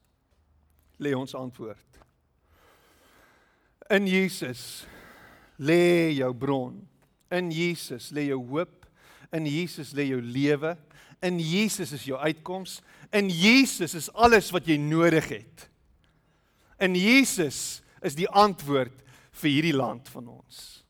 lê 0.97 1.13
ons 1.13 1.35
antwoord. 1.37 1.85
In 3.93 4.07
Jesus 4.09 4.87
lê 5.61 6.15
jou 6.17 6.33
bron. 6.33 6.79
In 7.33 7.51
Jesus 7.53 8.11
lê 8.17 8.31
jou 8.31 8.41
hoop. 8.49 8.87
In 9.33 9.45
Jesus 9.45 9.93
lê 9.93 10.09
jou 10.09 10.23
lewe. 10.25 10.73
In 11.25 11.41
Jesus 11.43 11.93
is 11.93 12.07
jou 12.07 12.19
uitkoms. 12.19 12.79
In 13.11 13.31
Jesus 13.33 13.95
is 13.95 14.13
alles 14.13 14.53
wat 14.55 14.69
jy 14.69 14.77
nodig 14.81 15.29
het. 15.33 15.69
In 16.79 16.95
Jesus 16.95 17.81
is 18.05 18.15
die 18.19 18.29
antwoord 18.29 18.95
vir 19.41 19.51
hierdie 19.51 19.77
land 19.77 20.09
van 20.13 20.29
ons. 20.39 20.85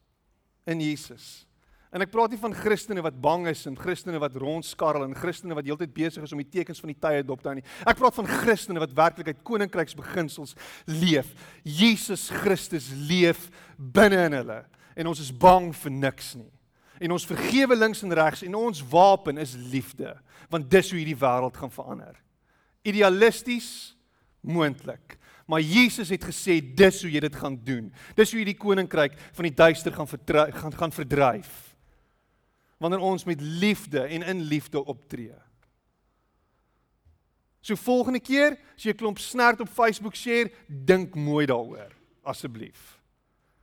In 0.68 0.82
Jesus. 0.84 1.48
En 1.88 2.04
ek 2.04 2.10
praat 2.12 2.34
nie 2.34 2.40
van 2.40 2.52
Christene 2.52 3.00
wat 3.04 3.16
bang 3.24 3.46
is 3.48 3.62
en 3.68 3.76
Christene 3.78 4.20
wat 4.20 4.36
rondskarrel 4.36 5.06
en 5.06 5.16
Christene 5.16 5.56
wat 5.56 5.64
heeltyd 5.64 5.94
besig 5.96 6.26
is 6.26 6.34
om 6.36 6.42
die 6.42 6.50
tekens 6.58 6.82
van 6.84 6.92
die 6.92 7.00
tye 7.00 7.22
dop 7.24 7.40
te 7.40 7.48
hou 7.48 7.56
nie. 7.56 7.64
Ek 7.88 7.96
praat 7.96 8.18
van 8.18 8.28
Christene 8.28 8.82
wat 8.82 8.92
werklik 8.96 9.30
uit 9.32 9.40
koninkryksbeginsels 9.48 10.52
leef. 10.90 11.32
Jesus 11.64 12.26
Christus 12.42 12.90
leef 13.08 13.46
binne 13.78 14.26
in 14.28 14.36
hulle 14.42 14.60
en 14.98 15.08
ons 15.08 15.22
is 15.22 15.32
bang 15.32 15.70
vir 15.72 15.94
niks 15.96 16.34
nie. 16.36 16.50
En 16.98 17.14
ons 17.14 17.26
vergewe 17.26 17.76
links 17.76 18.02
en 18.02 18.14
regs 18.14 18.42
en 18.42 18.54
ons 18.58 18.82
wapen 18.90 19.38
is 19.38 19.54
liefde, 19.70 20.16
want 20.50 20.70
dis 20.70 20.90
hoe 20.90 20.98
hierdie 20.98 21.18
wêreld 21.18 21.56
gaan 21.56 21.70
verander. 21.70 22.16
Idealisties 22.82 23.96
moontlik. 24.40 25.18
Maar 25.48 25.60
Jesus 25.64 26.10
het 26.12 26.24
gesê 26.24 26.58
dis 26.60 27.02
hoe 27.02 27.10
jy 27.10 27.20
dit 27.24 27.36
gaan 27.40 27.56
doen. 27.64 27.88
Dis 28.14 28.32
hoe 28.32 28.42
jy 28.42 28.50
die 28.50 28.60
koninkryk 28.60 29.16
van 29.32 29.48
die 29.48 29.54
duister 29.54 29.94
gaan 29.96 30.08
gaan 30.08 30.76
gaan 30.76 30.92
verdryf 30.92 31.64
wanneer 32.78 33.02
ons 33.02 33.24
met 33.26 33.40
liefde 33.40 34.00
en 34.00 34.22
in 34.22 34.40
liefde 34.46 34.84
optree. 34.84 35.34
So 37.60 37.74
volgende 37.74 38.20
keer 38.20 38.54
as 38.76 38.84
jy 38.84 38.92
'n 38.92 38.96
klomp 38.96 39.18
snert 39.18 39.60
op 39.60 39.68
Facebook 39.68 40.14
share, 40.14 40.50
dink 40.68 41.14
mooi 41.14 41.46
daaroor 41.46 41.92
asseblief. 42.22 43.00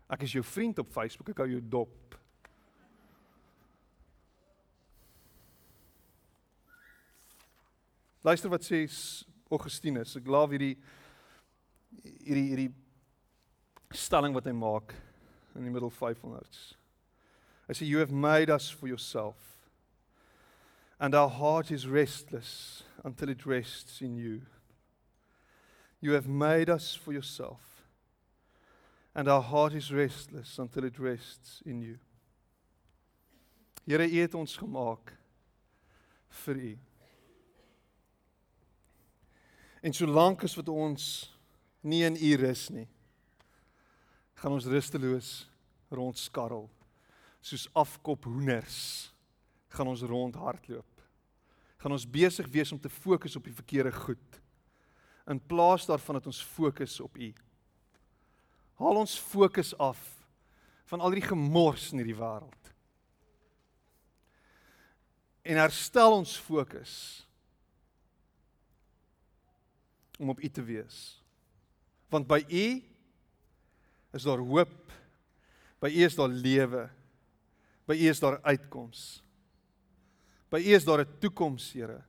Ek 0.10 0.22
is 0.22 0.32
jou 0.32 0.44
vriend 0.44 0.80
op 0.80 0.92
Facebook, 0.92 1.30
ek 1.30 1.38
hou 1.38 1.50
jou 1.50 1.62
dop. 1.62 2.20
Luister 8.26 8.50
wat 8.50 8.66
sê 8.66 8.82
Augustinus. 9.54 10.16
Ek 10.18 10.26
laaf 10.26 10.50
hierdie 10.50 10.74
hierdie 12.26 12.48
hierdie 12.50 12.72
stelling 13.94 14.34
wat 14.34 14.48
hy 14.50 14.54
maak 14.58 14.96
in 15.54 15.68
die 15.68 15.74
middel 15.74 15.92
500s. 15.94 16.74
I 17.70 17.74
say, 17.74 17.86
You 17.86 18.00
have 18.00 18.12
made 18.12 18.50
us 18.50 18.70
for 18.70 18.88
yourself. 18.88 19.38
And 21.00 21.14
our 21.14 21.30
heart 21.30 21.72
is 21.72 21.88
restless 21.88 22.84
until 23.04 23.30
it 23.30 23.46
rests 23.46 24.02
in 24.02 24.16
you. 24.16 24.42
You 26.02 26.14
have 26.14 26.28
made 26.28 26.70
us 26.70 26.96
for 26.96 27.14
yourself. 27.14 27.62
And 29.14 29.28
our 29.28 29.42
heart 29.42 29.74
is 29.74 29.92
restless 29.94 30.58
until 30.58 30.84
it 30.84 30.98
rests 30.98 31.62
in 31.66 31.82
you. 31.82 31.98
Here, 33.86 34.08
U 34.08 34.22
het 34.22 34.36
ons 34.36 34.58
gemaak 34.58 35.14
vir 36.46 36.56
U. 36.56 36.76
En 39.86 39.94
solank 39.94 40.44
as 40.48 40.56
wat 40.58 40.70
ons 40.74 41.08
nie 41.86 42.02
in 42.08 42.16
U 42.18 42.32
rus 42.42 42.70
nie, 42.74 42.88
gaan 44.42 44.56
ons 44.56 44.66
rusteloos 44.66 45.30
rondskarrel 45.94 46.66
soos 47.46 47.68
afkop 47.78 48.26
hoenders 48.26 48.80
gaan 49.76 49.92
ons 49.92 50.02
rond 50.08 50.36
hardloop. 50.36 51.04
Gaan 51.78 51.94
ons 51.94 52.08
besig 52.10 52.48
wees 52.50 52.72
om 52.74 52.80
te 52.82 52.90
fokus 52.90 53.36
op 53.38 53.46
die 53.46 53.54
verkeerde 53.54 53.94
goed 53.94 54.42
in 55.30 55.42
plaas 55.42 55.88
daarvan 55.90 56.20
dat 56.20 56.30
ons 56.30 56.42
fokus 56.42 57.00
op 57.02 57.18
U. 57.18 57.32
Haal 58.82 59.00
ons 59.02 59.18
fokus 59.18 59.74
af 59.82 60.02
van 60.86 61.02
al 61.02 61.16
die 61.18 61.26
gemors 61.26 61.92
in 61.92 62.02
hierdie 62.02 62.18
wêreld. 62.18 62.74
En 65.46 65.62
herstel 65.62 66.14
ons 66.14 66.36
fokus 66.42 67.25
om 70.20 70.30
op 70.30 70.42
U 70.42 70.50
te 70.50 70.64
wees. 70.64 71.24
Want 72.10 72.28
by 72.28 72.44
U 72.48 72.66
is 74.16 74.24
daar 74.24 74.38
hoop. 74.38 74.92
By 75.80 75.92
U 75.92 76.04
is 76.04 76.16
daar 76.16 76.30
lewe. 76.30 76.90
By 77.86 77.94
U 77.94 78.10
is 78.10 78.20
daar 78.20 78.40
uitkoms. 78.42 79.24
By 80.50 80.60
U 80.60 80.74
is 80.74 80.86
daar 80.86 81.00
'n 81.00 81.18
toekoms, 81.20 81.74
Here. 81.74 82.04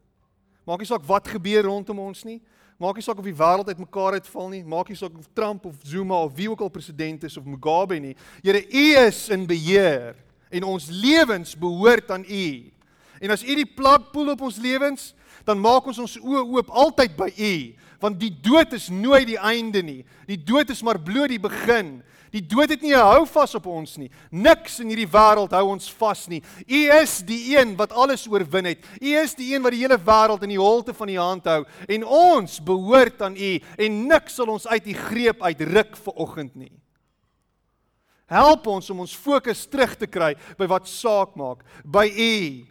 Maak 0.66 0.78
nie 0.78 0.86
saak 0.86 1.04
wat 1.07 1.28
gebeur 1.28 1.62
rondom 1.62 1.98
ons 1.98 2.24
nie. 2.24 2.40
Maak 2.76 2.98
nie 2.98 3.04
saak 3.04 3.18
of 3.18 3.24
die 3.24 3.36
wêreld 3.36 3.68
uitmekaar 3.70 4.18
uitval 4.18 4.48
nie. 4.48 4.64
Maak 4.64 4.88
nie 4.88 4.98
saak 4.98 5.14
of 5.18 5.28
Trump 5.32 5.64
of 5.64 5.78
Zuma 5.86 6.18
of 6.26 6.34
wie 6.34 6.50
ook 6.50 6.61
al 6.61 6.68
president 6.68 7.24
is 7.24 7.36
of 7.36 7.44
Mugabe 7.44 8.00
nie. 8.00 8.16
Here, 8.42 8.61
U 8.61 9.07
is 9.07 9.28
in 9.28 9.46
beheer 9.46 10.16
en 10.50 10.62
ons 10.62 10.88
lewens 10.90 11.54
behoort 11.59 12.11
aan 12.11 12.24
U. 12.28 12.72
En 13.20 13.30
as 13.30 13.44
U 13.44 13.54
die 13.54 13.68
plak 13.76 14.11
poel 14.12 14.34
op 14.34 14.40
ons 14.40 14.59
lewens, 14.61 15.14
dan 15.46 15.61
maak 15.62 15.86
ons 15.86 16.02
ons 16.02 16.18
oë 16.18 16.42
oop 16.59 16.70
altyd 16.74 17.16
by 17.16 17.30
U, 17.30 17.52
want 18.01 18.20
die 18.20 18.30
dood 18.30 18.72
is 18.72 18.88
nooit 18.88 19.26
die 19.26 19.38
einde 19.38 19.82
nie. 19.82 20.05
Die 20.26 20.38
dood 20.38 20.70
is 20.70 20.82
maar 20.82 20.99
bloot 20.99 21.32
die 21.32 21.42
begin. 21.42 22.03
Die 22.34 22.42
dood 22.44 22.70
het 22.70 22.82
nie 22.82 22.92
'n 22.92 23.01
hou 23.01 23.26
vas 23.26 23.55
op 23.55 23.66
ons 23.66 23.97
nie. 23.97 24.11
Niks 24.30 24.80
in 24.80 24.88
hierdie 24.88 25.09
wêreld 25.09 25.53
hou 25.53 25.70
ons 25.70 25.88
vas 25.90 26.28
nie. 26.28 26.42
U 26.68 26.80
is 27.01 27.22
die 27.22 27.57
een 27.57 27.76
wat 27.76 27.92
alles 27.92 28.26
oorwin 28.26 28.64
het. 28.64 28.84
U 29.01 29.07
is 29.07 29.34
die 29.34 29.55
een 29.55 29.62
wat 29.62 29.72
die 29.72 29.80
hele 29.80 29.99
wêreld 29.99 30.42
in 30.42 30.49
die 30.51 30.61
holte 30.61 30.94
van 30.94 31.07
die 31.07 31.18
hand 31.18 31.44
hou 31.44 31.64
en 31.88 32.05
ons 32.05 32.61
behoort 32.61 33.22
aan 33.22 33.36
U 33.36 33.61
en 33.78 34.07
niks 34.07 34.34
sal 34.34 34.49
ons 34.49 34.66
uit 34.66 34.86
U 34.86 34.92
greep 34.92 35.42
uitruk 35.42 35.97
vir 35.97 36.14
oggend 36.14 36.57
nie. 36.57 36.72
Help 38.26 38.66
ons 38.66 38.90
om 38.90 39.01
ons 39.01 39.16
fokus 39.16 39.66
terug 39.66 39.94
te 39.97 40.07
kry 40.07 40.34
by 40.59 40.66
wat 40.66 40.88
saak 40.88 41.36
maak, 41.36 41.62
by 41.84 42.07
U. 42.11 42.66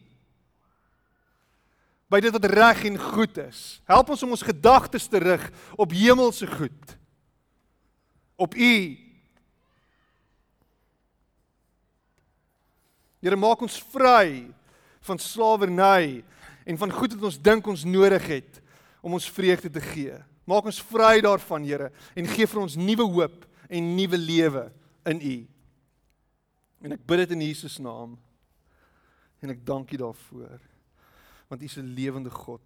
by 2.16 2.22
dit 2.24 2.32
wat 2.32 2.47
reg 2.47 2.86
en 2.88 2.99
goed 3.11 3.38
is. 3.43 3.61
Help 3.89 4.13
ons 4.13 4.24
om 4.24 4.36
ons 4.36 4.45
gedagtes 4.47 5.09
te 5.11 5.20
rig 5.20 5.43
op 5.76 5.91
hemelse 5.91 6.47
goed. 6.47 6.93
Op 8.39 8.55
U. 8.55 8.76
Here 13.26 13.39
maak 13.39 13.63
ons 13.66 13.82
vry 13.91 14.45
van 15.05 15.20
slawerny 15.20 16.22
en 16.66 16.80
van 16.80 16.93
goed 16.93 17.18
wat 17.18 17.28
ons 17.32 17.41
dink 17.41 17.68
ons 17.68 17.84
nodig 17.88 18.30
het 18.32 18.61
om 19.05 19.18
ons 19.18 19.28
vreugde 19.36 19.70
te 19.70 19.84
gee. 19.84 20.16
Maak 20.45 20.70
ons 20.70 20.80
vry 20.91 21.20
daarvan, 21.26 21.66
Here, 21.66 21.89
en 22.13 22.30
gee 22.30 22.47
vir 22.47 22.61
ons 22.61 22.78
nuwe 22.78 23.05
hoop 23.09 23.45
en 23.66 23.91
nuwe 23.97 24.18
lewe 24.18 24.63
in 25.09 25.22
U. 25.22 25.36
En 26.86 26.95
ek 26.95 27.03
bid 27.05 27.24
dit 27.24 27.34
in 27.34 27.43
Jesus 27.47 27.80
naam. 27.82 28.13
En 29.41 29.53
ek 29.53 29.66
dank 29.66 29.93
U 29.93 30.01
daarvoor. 30.05 30.61
Want 31.47 31.61
U 31.61 31.65
is 31.65 31.77
'n 31.77 31.93
lewende 31.93 32.29
God. 32.29 32.61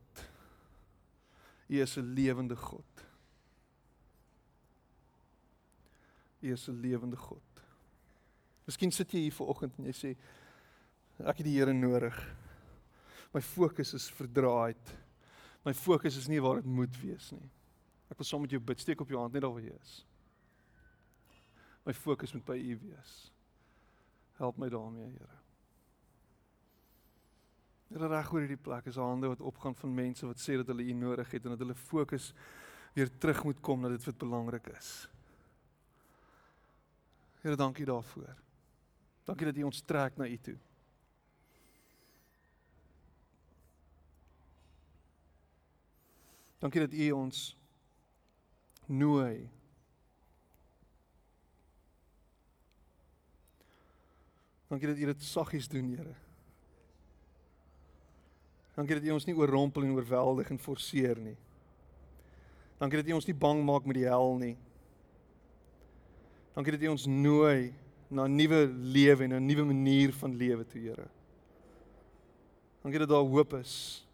U 1.68 1.82
is 1.82 1.98
'n 1.98 2.14
lewende 2.14 2.56
God. 2.56 3.06
U 6.42 6.52
is 6.52 6.68
'n 6.68 6.80
lewende 6.80 7.18
God. 7.18 7.42
Miskien 8.66 8.92
sit 8.92 9.12
jy 9.12 9.20
hier 9.20 9.34
vanoggend 9.34 9.78
en 9.78 9.86
jy 9.86 9.94
sê 9.98 10.10
ek 11.20 11.38
het 11.42 11.46
die 11.46 11.58
Here 11.58 11.74
nodig. 11.74 12.36
My 13.34 13.42
fokus 13.42 13.94
is 13.94 14.10
verdraaid. 14.10 14.94
My 15.66 15.74
fokus 15.74 16.18
is 16.18 16.28
nie 16.28 16.42
waar 16.42 16.56
dit 16.56 16.66
moet 16.66 17.02
wees 17.02 17.32
nie. 17.32 17.50
Ek 18.10 18.18
wil 18.18 18.26
saam 18.26 18.42
met 18.42 18.54
jou 18.54 18.62
bid. 18.62 18.80
Steek 18.80 19.02
op 19.02 19.10
jou 19.10 19.20
hand 19.20 19.34
net 19.34 19.42
daar 19.42 19.52
waar 19.54 19.66
jy 19.66 19.76
is. 19.82 20.06
My 21.86 21.94
fokus 21.94 22.34
moet 22.34 22.46
by 22.46 22.58
U 22.58 22.80
wees. 22.86 23.18
Help 24.38 24.58
my 24.58 24.70
daarmee, 24.70 25.12
Here. 25.12 25.39
Here 27.90 28.08
reg 28.08 28.28
oor 28.30 28.44
hierdie 28.44 28.62
plek 28.62 28.86
is 28.92 29.00
hande 29.02 29.32
wat 29.32 29.42
opgaan 29.42 29.76
van 29.76 29.94
mense 29.94 30.28
wat 30.28 30.42
sê 30.42 30.60
dat 30.60 30.70
hulle 30.70 30.86
U 30.86 30.94
nodig 30.94 31.32
het 31.34 31.46
en 31.46 31.56
dat 31.56 31.64
hulle 31.64 31.76
fokus 31.76 32.34
weer 32.94 33.10
terug 33.18 33.44
moet 33.48 33.62
kom 33.66 33.82
na 33.82 33.90
dit 33.90 34.04
wat 34.06 34.18
belangrik 34.22 34.68
is. 34.76 35.10
Here, 37.42 37.56
dankie 37.56 37.86
daarvoor. 37.86 38.36
Dankie 39.26 39.50
dat 39.50 39.58
U 39.58 39.64
ons 39.64 39.82
trek 39.82 40.18
na 40.18 40.28
U 40.28 40.38
toe. 40.38 40.58
Dankie 46.60 46.82
dat 46.86 46.94
U 46.94 47.12
ons 47.12 47.44
nooi. 48.86 49.50
Dankie 54.68 54.88
dat 54.88 54.98
U 54.98 55.06
dit 55.06 55.24
saggies 55.24 55.68
doen, 55.72 55.96
Here. 55.96 56.29
Dankie 58.80 58.96
dat 58.96 59.10
U 59.10 59.12
ons 59.18 59.26
nie 59.28 59.36
oorrompel 59.36 59.84
en 59.84 59.98
oorweldig 59.98 60.54
en 60.54 60.60
forceer 60.64 61.20
nie. 61.20 61.36
Dankie 62.80 63.02
dat 63.02 63.10
U 63.12 63.18
ons 63.18 63.28
nie 63.28 63.36
bang 63.36 63.60
maak 63.68 63.84
met 63.84 63.98
die 63.98 64.06
hel 64.08 64.38
nie. 64.40 64.54
Dankie 66.56 66.78
dat 66.78 66.86
U 66.88 66.94
ons 66.94 67.04
nooi 67.12 67.74
na 68.08 68.24
'n 68.24 68.36
nuwe 68.40 68.72
lewe 68.96 69.24
en 69.24 69.36
'n 69.36 69.46
nuwe 69.46 69.66
manier 69.66 70.14
van 70.14 70.36
lewe 70.36 70.64
toe, 70.64 70.82
Here. 70.82 71.10
Dankie 72.82 73.00
dat 73.00 73.10
daar 73.10 73.28
hoop 73.28 73.54
is. 73.54 74.08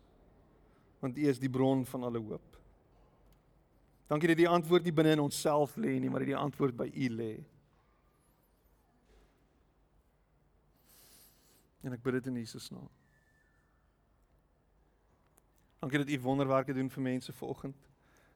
Want 1.00 1.18
U 1.18 1.28
is 1.30 1.40
die 1.40 1.50
bron 1.50 1.86
van 1.86 2.04
alle 2.04 2.20
hoop. 2.20 2.58
Dankie 4.08 4.28
dat 4.28 4.38
die 4.38 4.50
antwoord 4.50 4.84
nie 4.84 4.94
binne 4.94 5.12
in 5.12 5.20
onsself 5.20 5.76
lê 5.76 6.00
nie, 6.00 6.10
maar 6.10 6.20
dat 6.20 6.34
die 6.34 6.38
antwoord 6.38 6.76
by 6.76 6.90
U 6.90 7.10
lê. 7.10 7.44
En 11.84 11.94
ek 11.94 12.02
bid 12.02 12.14
dit 12.14 12.26
in 12.26 12.42
Jesus 12.42 12.72
naam. 12.72 12.95
Dankie 15.86 16.06
dat 16.06 16.10
U 16.10 16.20
wonderwerke 16.20 16.74
doen 16.74 16.90
vir 16.90 17.02
mense 17.02 17.34
vanoggend. 17.34 17.76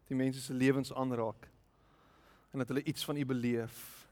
Die 0.06 0.16
mense 0.16 0.42
se 0.42 0.54
lewens 0.54 0.94
aanraak 0.94 1.48
en 2.52 2.62
dat 2.62 2.68
hulle 2.68 2.84
iets 2.84 3.06
van 3.06 3.18
U 3.18 3.26
beleef. 3.26 4.08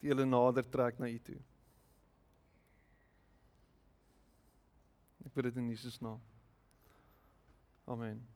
Die 0.00 0.10
hulle 0.10 0.24
nader 0.26 0.68
trek 0.68 0.98
na 0.98 1.06
U 1.06 1.18
toe. 1.22 1.38
Ek 5.22 5.32
bid 5.38 5.52
dit 5.52 5.62
in 5.62 5.70
Jesus 5.70 6.00
naam. 6.02 6.18
Amen. 7.86 8.33